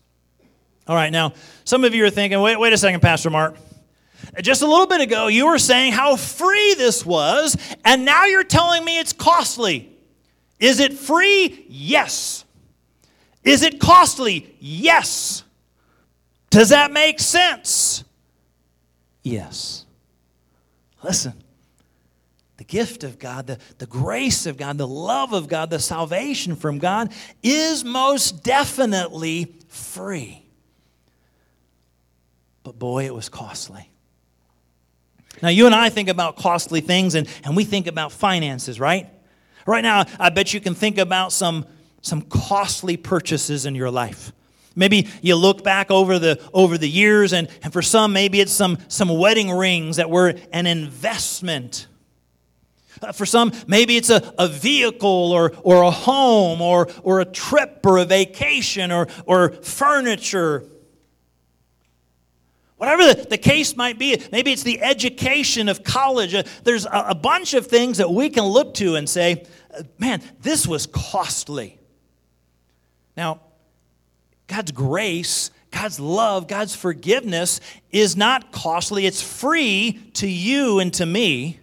All 0.88 0.96
right, 0.96 1.12
now, 1.12 1.34
some 1.64 1.84
of 1.84 1.94
you 1.94 2.02
are 2.06 2.10
thinking, 2.10 2.40
wait, 2.40 2.58
wait 2.58 2.72
a 2.72 2.78
second, 2.78 3.00
Pastor 3.00 3.28
Mark. 3.28 3.58
Just 4.40 4.62
a 4.62 4.66
little 4.66 4.86
bit 4.86 5.02
ago, 5.02 5.26
you 5.26 5.46
were 5.46 5.58
saying 5.58 5.92
how 5.92 6.16
free 6.16 6.72
this 6.78 7.04
was, 7.04 7.58
and 7.84 8.06
now 8.06 8.24
you're 8.24 8.42
telling 8.42 8.86
me 8.86 8.98
it's 8.98 9.12
costly. 9.12 9.94
Is 10.58 10.80
it 10.80 10.94
free? 10.94 11.66
Yes. 11.68 12.46
Is 13.44 13.62
it 13.62 13.78
costly? 13.78 14.56
Yes. 14.58 15.44
Does 16.48 16.70
that 16.70 16.90
make 16.90 17.20
sense? 17.20 18.02
Yes. 19.22 19.84
Listen, 21.02 21.34
gift 22.66 23.04
of 23.04 23.18
God, 23.18 23.46
the, 23.46 23.58
the 23.78 23.86
grace 23.86 24.46
of 24.46 24.56
God, 24.56 24.78
the 24.78 24.86
love 24.86 25.32
of 25.32 25.48
God, 25.48 25.70
the 25.70 25.78
salvation 25.78 26.56
from 26.56 26.78
God 26.78 27.12
is 27.42 27.84
most 27.84 28.42
definitely 28.42 29.54
free. 29.68 30.42
But 32.62 32.78
boy, 32.78 33.06
it 33.06 33.14
was 33.14 33.28
costly. 33.28 33.90
Now, 35.42 35.48
you 35.48 35.66
and 35.66 35.74
I 35.74 35.90
think 35.90 36.08
about 36.08 36.36
costly 36.36 36.80
things 36.80 37.14
and, 37.14 37.28
and 37.44 37.56
we 37.56 37.64
think 37.64 37.86
about 37.86 38.12
finances, 38.12 38.80
right? 38.80 39.08
Right 39.66 39.82
now, 39.82 40.04
I 40.18 40.30
bet 40.30 40.54
you 40.54 40.60
can 40.60 40.74
think 40.74 40.98
about 40.98 41.32
some, 41.32 41.66
some 42.00 42.22
costly 42.22 42.96
purchases 42.96 43.66
in 43.66 43.74
your 43.74 43.90
life. 43.90 44.32
Maybe 44.74 45.08
you 45.22 45.36
look 45.36 45.64
back 45.64 45.90
over 45.90 46.18
the, 46.18 46.40
over 46.52 46.76
the 46.76 46.88
years, 46.88 47.32
and, 47.32 47.48
and 47.62 47.72
for 47.72 47.80
some, 47.80 48.12
maybe 48.12 48.40
it's 48.40 48.52
some, 48.52 48.78
some 48.88 49.08
wedding 49.08 49.50
rings 49.50 49.96
that 49.96 50.10
were 50.10 50.34
an 50.52 50.66
investment 50.66 51.86
for 53.14 53.26
some, 53.26 53.52
maybe 53.66 53.96
it's 53.96 54.10
a, 54.10 54.34
a 54.38 54.48
vehicle 54.48 55.32
or, 55.32 55.52
or 55.62 55.82
a 55.82 55.90
home 55.90 56.60
or, 56.60 56.88
or 57.02 57.20
a 57.20 57.24
trip 57.24 57.80
or 57.84 57.98
a 57.98 58.04
vacation 58.04 58.90
or, 58.90 59.08
or 59.26 59.50
furniture. 59.50 60.64
Whatever 62.76 63.14
the, 63.14 63.26
the 63.30 63.38
case 63.38 63.74
might 63.74 63.98
be, 63.98 64.22
maybe 64.32 64.52
it's 64.52 64.62
the 64.62 64.82
education 64.82 65.68
of 65.68 65.82
college. 65.82 66.34
Uh, 66.34 66.42
there's 66.64 66.84
a, 66.84 67.06
a 67.10 67.14
bunch 67.14 67.54
of 67.54 67.66
things 67.66 67.98
that 67.98 68.10
we 68.10 68.28
can 68.28 68.44
look 68.44 68.74
to 68.74 68.96
and 68.96 69.08
say, 69.08 69.46
uh, 69.76 69.82
man, 69.98 70.22
this 70.42 70.66
was 70.66 70.86
costly. 70.86 71.78
Now, 73.16 73.40
God's 74.46 74.72
grace, 74.72 75.50
God's 75.70 75.98
love, 75.98 76.48
God's 76.48 76.74
forgiveness 76.74 77.60
is 77.90 78.16
not 78.16 78.52
costly. 78.52 79.06
It's 79.06 79.22
free 79.22 80.10
to 80.14 80.28
you 80.28 80.78
and 80.78 80.92
to 80.94 81.06
me. 81.06 81.60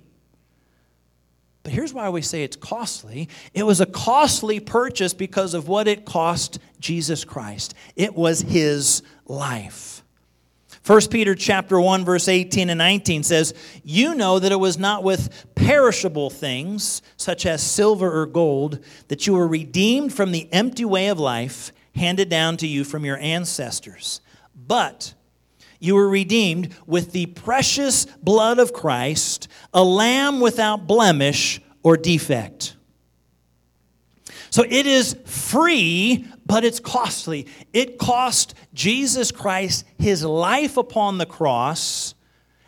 But 1.63 1.71
here's 1.71 1.93
why 1.93 2.09
we 2.09 2.21
say 2.21 2.43
it's 2.43 2.57
costly. 2.57 3.29
It 3.53 3.63
was 3.63 3.79
a 3.79 3.85
costly 3.85 4.59
purchase 4.59 5.13
because 5.13 5.53
of 5.53 5.69
what 5.69 5.87
it 5.87 6.05
cost 6.05 6.59
Jesus 6.79 7.23
Christ. 7.23 7.73
It 7.95 8.15
was 8.15 8.41
his 8.41 9.01
life. 9.25 10.03
1 10.85 11.01
Peter 11.09 11.33
chapter 11.33 11.79
1 11.79 12.03
verse 12.03 12.27
18 12.27 12.69
and 12.69 12.77
19 12.77 13.23
says, 13.23 13.53
"You 13.85 14.13
know 14.13 14.37
that 14.39 14.51
it 14.51 14.59
was 14.59 14.77
not 14.77 15.01
with 15.01 15.29
perishable 15.55 16.29
things 16.29 17.01
such 17.15 17.45
as 17.45 17.63
silver 17.63 18.21
or 18.21 18.25
gold 18.25 18.79
that 19.07 19.25
you 19.25 19.33
were 19.33 19.47
redeemed 19.47 20.13
from 20.13 20.33
the 20.33 20.49
empty 20.51 20.83
way 20.83 21.07
of 21.07 21.17
life 21.17 21.71
handed 21.95 22.27
down 22.27 22.57
to 22.57 22.67
you 22.67 22.83
from 22.83 23.05
your 23.05 23.17
ancestors, 23.19 24.19
but 24.53 25.13
you 25.83 25.95
were 25.95 26.07
redeemed 26.07 26.73
with 26.87 27.11
the 27.11 27.25
precious 27.27 28.05
blood 28.05 28.59
of 28.59 28.73
Christ, 28.73 29.47
a 29.73 29.83
lamb 29.83 30.39
without 30.39 30.87
blemish 30.87 31.61
or 31.83 31.97
defect. 31.97 32.75
So 34.49 34.63
it 34.63 34.85
is 34.85 35.17
free, 35.25 36.27
but 36.45 36.63
it's 36.63 36.79
costly. 36.79 37.47
It 37.73 37.97
cost 37.97 38.53
Jesus 38.73 39.31
Christ 39.31 39.83
his 39.97 40.23
life 40.23 40.77
upon 40.77 41.17
the 41.17 41.25
cross 41.25 42.13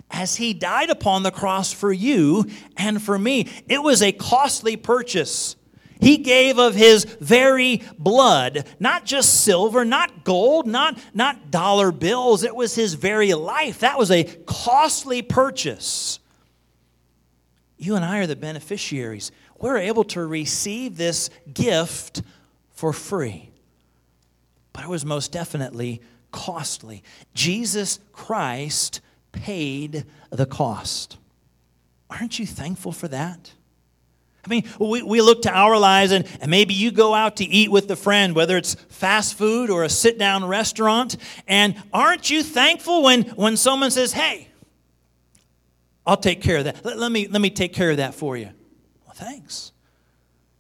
as 0.10 0.36
he 0.36 0.54
died 0.54 0.90
upon 0.90 1.24
the 1.24 1.32
cross 1.32 1.72
for 1.72 1.94
you 1.94 2.46
and 2.76 3.02
for 3.02 3.18
me. 3.20 3.48
It 3.68 3.84
was 3.84 4.02
a 4.02 4.12
costly 4.12 4.76
purchase. 4.78 5.56
He 6.00 6.18
gave 6.18 6.58
of 6.60 6.76
his 6.76 7.06
very 7.06 7.82
blood, 7.98 8.68
not 8.80 9.06
just 9.06 9.42
silver, 9.44 9.86
not 9.86 10.24
gold, 10.24 10.68
not, 10.68 10.98
not 11.14 11.52
dollar 11.52 11.92
bills. 11.92 12.44
It 12.44 12.56
was 12.56 12.76
his 12.76 12.96
very 12.96 13.34
life. 13.34 13.80
That 13.80 13.98
was 13.98 14.12
a 14.12 14.24
costly 14.24 15.22
purchase. 15.22 16.20
You 17.78 17.96
and 17.96 18.06
I 18.06 18.20
are 18.20 18.28
the 18.28 18.36
beneficiaries. 18.36 19.32
We're 19.60 19.78
able 19.78 20.04
to 20.06 20.26
receive 20.26 20.98
this 20.98 21.30
gift 21.54 22.22
for 22.74 22.94
free. 22.94 23.52
But 24.74 24.84
it 24.84 24.90
was 24.90 25.06
most 25.06 25.32
definitely 25.32 26.02
costly. 26.32 27.04
Jesus 27.34 28.00
Christ 28.12 29.00
paid 29.32 30.06
the 30.30 30.46
cost. 30.46 31.18
Aren't 32.10 32.40
you 32.40 32.46
thankful 32.46 32.92
for 32.92 33.08
that? 33.08 33.54
I 34.46 34.50
mean, 34.50 34.64
we, 34.80 35.02
we 35.02 35.22
look 35.22 35.42
to 35.44 35.52
our 35.52 35.78
lives, 35.78 36.12
and, 36.12 36.28
and 36.40 36.52
maybe 36.52 36.74
you 36.74 36.92
go 36.92 37.16
out 37.16 37.38
to 37.38 37.46
eat 37.46 37.72
with 37.72 37.90
a 37.90 37.96
friend, 37.96 38.36
whether 38.36 38.58
it's 38.58 38.76
fast 38.90 39.38
food 39.38 39.72
or 39.72 39.84
a 39.84 39.90
sit 39.90 40.20
down 40.20 40.46
restaurant, 40.46 41.18
and 41.48 41.76
aren't 41.92 42.30
you 42.30 42.44
thankful 42.44 43.02
when, 43.02 43.24
when 43.24 43.58
someone 43.58 43.90
says, 43.90 44.14
Hey, 44.14 44.50
I'll 46.06 46.18
take 46.18 46.42
care 46.42 46.58
of 46.58 46.66
that. 46.66 46.86
Let, 46.86 47.00
let, 47.00 47.12
me, 47.12 47.28
let 47.28 47.42
me 47.42 47.50
take 47.50 47.74
care 47.74 47.90
of 47.90 47.98
that 47.98 48.14
for 48.14 48.38
you. 48.38 48.50
Well, 49.06 49.16
thanks. 49.16 49.72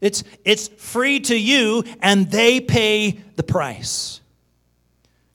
It's, 0.01 0.23
it's 0.43 0.67
free 0.67 1.19
to 1.21 1.37
you, 1.37 1.83
and 2.01 2.29
they 2.31 2.59
pay 2.59 3.19
the 3.35 3.43
price. 3.43 4.21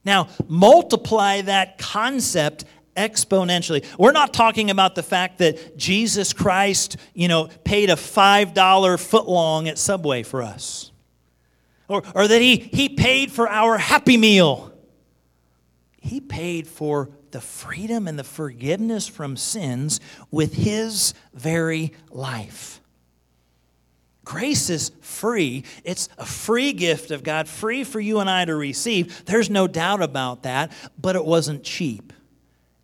Now, 0.03 0.27
multiply 0.47 1.41
that 1.41 1.77
concept 1.77 2.65
exponentially. 2.95 3.85
We're 3.97 4.11
not 4.11 4.33
talking 4.33 4.69
about 4.69 4.95
the 4.95 5.03
fact 5.03 5.39
that 5.39 5.77
Jesus 5.77 6.33
Christ, 6.33 6.97
you 7.13 7.27
know, 7.27 7.49
paid 7.63 7.89
a 7.89 7.95
$5 7.95 8.53
footlong 8.53 9.67
at 9.67 9.77
Subway 9.77 10.23
for 10.23 10.41
us. 10.41 10.91
Or, 11.87 12.03
or 12.15 12.27
that 12.27 12.41
he, 12.41 12.57
he 12.57 12.89
paid 12.89 13.31
for 13.31 13.49
our 13.49 13.77
happy 13.77 14.17
meal. 14.17 14.71
He 15.99 16.21
paid 16.21 16.67
for 16.67 17.09
the 17.31 17.41
freedom 17.41 18.07
and 18.07 18.17
the 18.17 18.23
forgiveness 18.23 19.07
from 19.07 19.37
sins 19.37 19.99
with 20.31 20.53
his 20.53 21.13
very 21.33 21.93
life. 22.09 22.81
Grace 24.23 24.69
is 24.69 24.91
free. 25.01 25.63
It's 25.83 26.07
a 26.17 26.25
free 26.25 26.73
gift 26.73 27.11
of 27.11 27.23
God, 27.23 27.47
free 27.47 27.83
for 27.83 27.99
you 27.99 28.19
and 28.19 28.29
I 28.29 28.45
to 28.45 28.55
receive. 28.55 29.25
There's 29.25 29.49
no 29.49 29.67
doubt 29.67 30.01
about 30.01 30.43
that, 30.43 30.71
but 30.99 31.15
it 31.15 31.25
wasn't 31.25 31.63
cheap. 31.63 32.13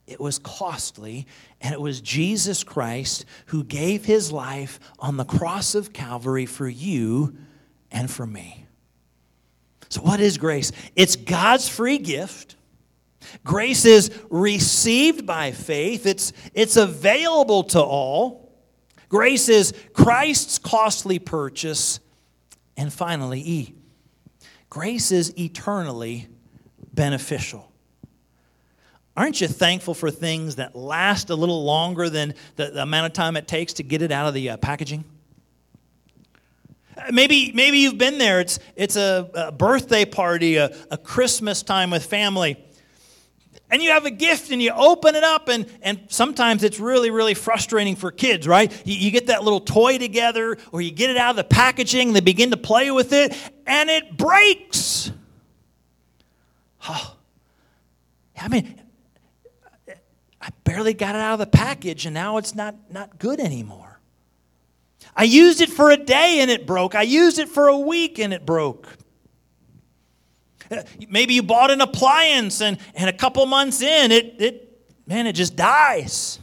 It 0.07 0.21
was 0.21 0.39
costly, 0.39 1.27
and 1.59 1.73
it 1.73 1.81
was 1.81 1.99
Jesus 1.99 2.63
Christ 2.63 3.25
who 3.47 3.63
gave 3.63 4.05
his 4.05 4.31
life 4.31 4.79
on 4.99 5.17
the 5.17 5.25
cross 5.25 5.75
of 5.75 5.91
Calvary 5.91 6.45
for 6.45 6.67
you 6.67 7.35
and 7.91 8.09
for 8.09 8.25
me. 8.25 8.65
So, 9.89 10.01
what 10.01 10.19
is 10.19 10.37
grace? 10.37 10.71
It's 10.95 11.15
God's 11.15 11.67
free 11.67 11.97
gift. 11.97 12.55
Grace 13.43 13.83
is 13.83 14.09
received 14.29 15.25
by 15.25 15.51
faith, 15.51 16.05
it's, 16.05 16.31
it's 16.53 16.77
available 16.77 17.63
to 17.63 17.81
all. 17.81 18.47
Grace 19.09 19.49
is 19.49 19.73
Christ's 19.93 20.57
costly 20.57 21.19
purchase. 21.19 21.99
And 22.75 22.91
finally, 22.93 23.41
E. 23.41 23.73
Grace 24.69 25.11
is 25.11 25.33
eternally 25.39 26.27
beneficial. 26.93 27.71
Aren't 29.17 29.41
you 29.41 29.47
thankful 29.47 29.95
for 29.95 30.11
things 30.11 30.57
that 30.57 30.75
last 30.75 31.31
a 31.31 31.35
little 31.35 31.65
longer 31.65 32.07
than 32.07 32.35
the, 32.55 32.69
the 32.69 32.83
amount 32.83 33.07
of 33.07 33.13
time 33.13 33.35
it 33.35 33.47
takes 33.47 33.73
to 33.73 33.83
get 33.83 34.03
it 34.03 34.11
out 34.11 34.27
of 34.27 34.35
the 34.35 34.51
uh, 34.51 34.57
packaging? 34.57 35.03
Maybe, 37.11 37.51
maybe 37.51 37.79
you've 37.79 37.97
been 37.97 38.19
there. 38.19 38.39
It's, 38.39 38.59
it's 38.75 38.95
a, 38.95 39.27
a 39.33 39.51
birthday 39.51 40.05
party, 40.05 40.57
a, 40.57 40.75
a 40.91 40.99
Christmas 40.99 41.63
time 41.63 41.89
with 41.89 42.05
family. 42.05 42.63
And 43.71 43.81
you 43.81 43.89
have 43.89 44.05
a 44.05 44.11
gift 44.11 44.51
and 44.51 44.61
you 44.61 44.71
open 44.71 45.15
it 45.15 45.23
up, 45.23 45.47
and, 45.47 45.65
and 45.81 45.99
sometimes 46.09 46.63
it's 46.63 46.79
really, 46.79 47.09
really 47.09 47.33
frustrating 47.33 47.95
for 47.95 48.11
kids, 48.11 48.47
right? 48.47 48.71
You, 48.85 48.95
you 48.95 49.09
get 49.09 49.27
that 49.27 49.43
little 49.43 49.59
toy 49.59 49.97
together, 49.97 50.57
or 50.71 50.79
you 50.79 50.91
get 50.91 51.09
it 51.09 51.17
out 51.17 51.31
of 51.31 51.35
the 51.37 51.43
packaging, 51.43 52.13
they 52.13 52.19
begin 52.19 52.51
to 52.51 52.57
play 52.57 52.91
with 52.91 53.11
it, 53.13 53.35
and 53.65 53.89
it 53.89 54.15
breaks. 54.15 55.11
Oh, 56.89 57.17
I 58.39 58.47
mean, 58.47 58.79
I 60.47 60.49
barely 60.63 60.93
got 60.93 61.13
it 61.13 61.19
out 61.19 61.33
of 61.33 61.39
the 61.39 61.45
package, 61.45 62.05
and 62.05 62.13
now 62.13 62.37
it's 62.37 62.55
not, 62.55 62.75
not 62.89 63.19
good 63.19 63.41
anymore. 63.41 63.99
I 65.13 65.23
used 65.23 65.59
it 65.59 65.69
for 65.69 65.91
a 65.91 65.97
day 65.97 66.39
and 66.39 66.49
it 66.49 66.65
broke. 66.65 66.95
I 66.95 67.01
used 67.01 67.37
it 67.37 67.49
for 67.49 67.67
a 67.67 67.77
week 67.77 68.17
and 68.17 68.33
it 68.33 68.45
broke. 68.45 68.87
Maybe 71.09 71.33
you 71.33 71.43
bought 71.43 71.71
an 71.71 71.81
appliance 71.81 72.61
and, 72.61 72.77
and 72.93 73.09
a 73.09 73.13
couple 73.13 73.45
months 73.45 73.81
in, 73.81 74.11
it, 74.11 74.35
it, 74.39 74.81
man, 75.05 75.27
it 75.27 75.33
just 75.33 75.55
dies. 75.55 76.39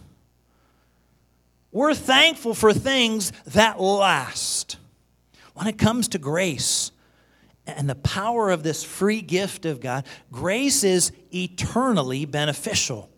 We're 1.73 1.95
thankful 1.95 2.55
for 2.55 2.73
things 2.73 3.33
that 3.47 3.81
last. 3.81 4.77
When 5.55 5.67
it 5.67 5.79
comes 5.79 6.09
to 6.09 6.19
grace 6.19 6.91
and 7.67 7.89
the 7.89 7.95
power 7.95 8.51
of 8.51 8.63
this 8.63 8.83
free 8.83 9.23
gift 9.23 9.67
of 9.67 9.81
God, 9.81 10.05
grace 10.33 10.85
is 10.85 11.13
eternally 11.33 12.25
beneficial. 12.25 13.09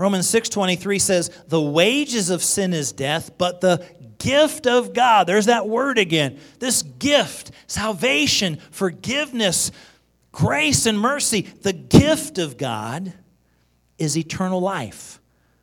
Romans 0.00 0.26
6:23 0.26 0.98
says, 0.98 1.30
"The 1.48 1.60
wages 1.60 2.30
of 2.30 2.42
sin 2.42 2.72
is 2.72 2.90
death, 2.90 3.32
but 3.36 3.60
the 3.60 3.84
gift 4.16 4.66
of 4.66 4.94
God, 4.94 5.26
there's 5.26 5.44
that 5.44 5.68
word 5.68 5.98
again. 5.98 6.38
This 6.58 6.82
gift, 6.82 7.50
salvation, 7.66 8.58
forgiveness, 8.70 9.70
grace 10.32 10.86
and 10.86 10.98
mercy, 10.98 11.42
the 11.60 11.74
gift 11.74 12.38
of 12.38 12.56
God 12.56 13.12
is 13.98 14.16
eternal 14.16 14.62
life 14.62 15.20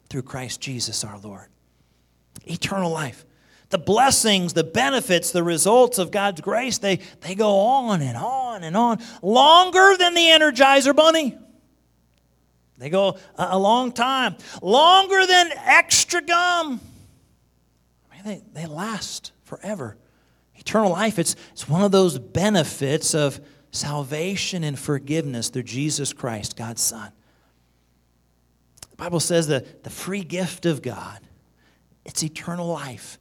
through 0.07 0.21
Christ 0.21 0.61
Jesus 0.61 1.03
our 1.03 1.17
Lord. 1.17 1.47
Eternal 2.45 2.91
life. 2.91 3.25
The 3.69 3.79
blessings, 3.79 4.53
the 4.53 4.63
benefits, 4.63 5.31
the 5.31 5.41
results 5.41 5.97
of 5.97 6.11
God's 6.11 6.41
grace, 6.41 6.77
they, 6.77 6.99
they 7.21 7.33
go 7.33 7.57
on 7.57 8.03
and 8.03 8.15
on 8.15 8.63
and 8.63 8.77
on, 8.77 8.99
longer 9.23 9.97
than 9.97 10.13
the 10.13 10.21
Energizer 10.21 10.95
Bunny. 10.95 11.39
They 12.77 12.89
go 12.89 13.17
a, 13.35 13.47
a 13.51 13.59
long 13.59 13.91
time, 13.91 14.35
longer 14.61 15.25
than 15.25 15.51
extra 15.65 16.21
gum. 16.21 16.79
I 18.11 18.15
mean, 18.15 18.23
they, 18.53 18.61
they 18.61 18.67
last 18.67 19.31
forever. 19.43 19.97
Eternal 20.55 20.91
life, 20.91 21.17
it's, 21.17 21.35
it's 21.51 21.67
one 21.67 21.81
of 21.81 21.91
those 21.91 22.19
benefits 22.19 23.13
of 23.15 23.39
salvation 23.71 24.63
and 24.63 24.77
forgiveness 24.77 25.49
through 25.49 25.63
Jesus 25.63 26.13
Christ, 26.13 26.55
God's 26.55 26.81
Son. 26.81 27.11
The 28.91 28.97
Bible 28.97 29.19
says 29.19 29.47
that 29.47 29.83
the 29.83 29.89
free 29.89 30.23
gift 30.23 30.65
of 30.65 30.81
God, 30.81 31.19
it's 32.05 32.23
eternal 32.23 32.67
life 32.67 33.17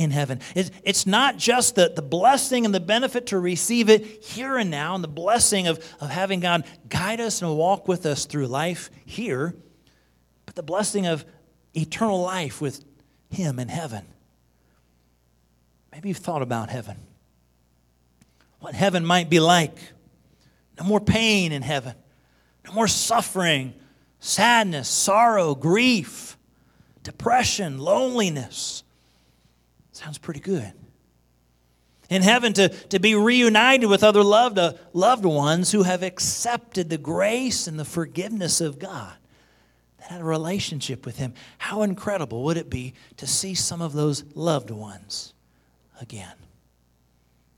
in 0.00 0.10
heaven. 0.10 0.40
It's 0.54 1.06
not 1.06 1.36
just 1.36 1.74
the, 1.74 1.92
the 1.94 2.00
blessing 2.00 2.64
and 2.64 2.74
the 2.74 2.80
benefit 2.80 3.26
to 3.26 3.38
receive 3.38 3.90
it 3.90 4.24
here 4.24 4.56
and 4.56 4.70
now, 4.70 4.94
and 4.94 5.04
the 5.04 5.08
blessing 5.08 5.66
of, 5.66 5.78
of 6.00 6.08
having 6.08 6.40
God 6.40 6.64
guide 6.88 7.20
us 7.20 7.42
and 7.42 7.54
walk 7.54 7.86
with 7.86 8.06
us 8.06 8.24
through 8.24 8.46
life 8.46 8.90
here, 9.04 9.54
but 10.46 10.54
the 10.54 10.62
blessing 10.62 11.06
of 11.06 11.26
eternal 11.74 12.22
life 12.22 12.62
with 12.62 12.82
Him 13.28 13.58
in 13.58 13.68
heaven. 13.68 14.06
Maybe 15.92 16.08
you've 16.08 16.18
thought 16.18 16.40
about 16.40 16.70
heaven. 16.70 16.96
What 18.60 18.74
heaven 18.74 19.04
might 19.04 19.28
be 19.28 19.38
like. 19.38 19.76
No 20.78 20.86
more 20.86 21.00
pain 21.00 21.52
in 21.52 21.60
heaven, 21.60 21.94
no 22.66 22.72
more 22.72 22.88
suffering, 22.88 23.74
sadness, 24.18 24.88
sorrow, 24.88 25.54
grief, 25.54 26.38
depression, 27.02 27.78
loneliness 27.78 28.82
Sounds 30.00 30.16
pretty 30.16 30.40
good. 30.40 30.72
In 32.08 32.22
heaven, 32.22 32.54
to, 32.54 32.70
to 32.70 32.98
be 32.98 33.14
reunited 33.14 33.90
with 33.90 34.02
other 34.02 34.24
loved, 34.24 34.58
uh, 34.58 34.72
loved 34.94 35.26
ones 35.26 35.72
who 35.72 35.82
have 35.82 36.02
accepted 36.02 36.88
the 36.88 36.96
grace 36.96 37.66
and 37.66 37.78
the 37.78 37.84
forgiveness 37.84 38.62
of 38.62 38.78
God, 38.78 39.12
that 39.98 40.08
had 40.10 40.22
a 40.22 40.24
relationship 40.24 41.04
with 41.04 41.18
Him. 41.18 41.34
How 41.58 41.82
incredible 41.82 42.44
would 42.44 42.56
it 42.56 42.70
be 42.70 42.94
to 43.18 43.26
see 43.26 43.52
some 43.52 43.82
of 43.82 43.92
those 43.92 44.24
loved 44.34 44.70
ones 44.70 45.34
again? 46.00 46.32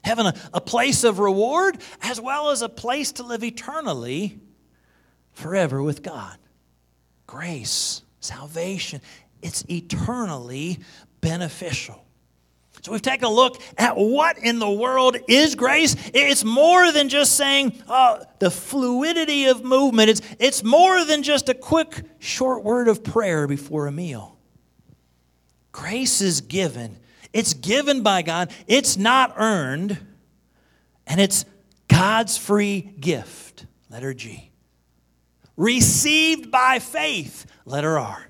Heaven, 0.03 0.27
a, 0.27 0.35
a 0.53 0.61
place 0.61 1.05
of 1.05 1.21
reward 1.21 1.79
as 2.01 2.21
well 2.21 2.51
as 2.51 2.61
a 2.61 2.69
place 2.69 3.13
to 3.13 3.23
live 3.23 3.45
eternally 3.45 4.41
forever 5.31 5.81
with 5.81 6.03
God. 6.03 6.37
Grace, 7.29 8.03
salvation, 8.19 9.01
it's 9.43 9.65
eternally 9.71 10.81
beneficial. 11.21 12.05
So 12.83 12.91
we've 12.91 13.01
taken 13.01 13.27
a 13.27 13.31
look 13.31 13.63
at 13.79 13.97
what 13.97 14.39
in 14.39 14.59
the 14.59 14.69
world 14.69 15.17
is 15.29 15.55
grace. 15.55 15.95
It's 16.13 16.45
more 16.45 16.91
than 16.91 17.09
just 17.09 17.37
saying 17.37 17.81
uh, 17.87 18.25
the 18.41 18.51
fluidity 18.51 19.45
of 19.47 19.63
movement. 19.63 20.11
It's, 20.11 20.21
it's 20.41 20.65
more 20.65 21.05
than 21.05 21.23
just 21.23 21.49
a 21.49 21.55
quick, 21.55 22.03
short 22.19 22.65
word 22.65 22.89
of 22.89 23.05
prayer 23.05 23.47
before 23.47 23.87
a 23.87 23.93
meal. 23.93 24.37
Grace 25.71 26.21
is 26.21 26.41
given. 26.41 26.99
It's 27.33 27.55
given 27.55 28.03
by 28.03 28.23
God. 28.23 28.51
It's 28.67 28.97
not 28.97 29.35
earned. 29.37 29.97
And 31.07 31.21
it's 31.21 31.45
God's 31.87 32.37
free 32.37 32.81
gift. 32.81 33.65
Letter 33.91 34.13
G. 34.13 34.51
Received 35.57 36.51
by 36.51 36.81
faith. 36.81 37.47
Letter 37.65 37.97
R. 37.97 38.27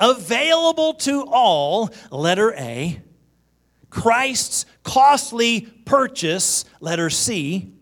Available 0.00 0.94
to 0.94 1.24
all. 1.30 1.90
Letter 2.10 2.52
A 2.54 3.00
Christ's 3.90 4.66
costly 4.82 5.62
purchase, 5.84 6.64
letter 6.80 7.10
C, 7.10 7.72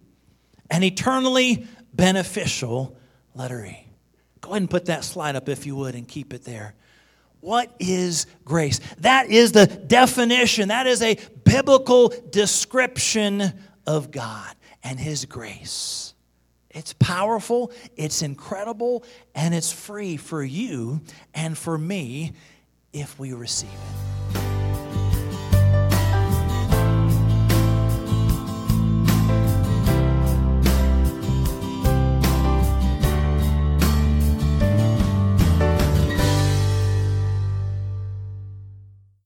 and 0.70 0.82
eternally 0.82 1.66
beneficial, 1.92 2.96
letter 3.34 3.64
E. 3.64 3.86
Go 4.40 4.50
ahead 4.50 4.62
and 4.62 4.70
put 4.70 4.86
that 4.86 5.04
slide 5.04 5.36
up 5.36 5.48
if 5.48 5.66
you 5.66 5.76
would 5.76 5.94
and 5.94 6.06
keep 6.06 6.32
it 6.32 6.44
there. 6.44 6.74
What 7.40 7.72
is 7.78 8.26
grace? 8.44 8.80
That 8.98 9.30
is 9.30 9.52
the 9.52 9.66
definition, 9.66 10.68
that 10.68 10.86
is 10.86 11.02
a 11.02 11.18
biblical 11.44 12.12
description 12.30 13.52
of 13.86 14.10
God 14.10 14.54
and 14.82 14.98
His 14.98 15.24
grace. 15.24 16.14
It's 16.70 16.92
powerful, 16.94 17.72
it's 17.96 18.22
incredible, 18.22 19.04
and 19.34 19.54
it's 19.54 19.72
free 19.72 20.16
for 20.16 20.42
you 20.42 21.00
and 21.34 21.56
for 21.56 21.78
me 21.78 22.32
if 22.92 23.18
we 23.18 23.32
receive 23.32 23.70
it. 23.70 24.47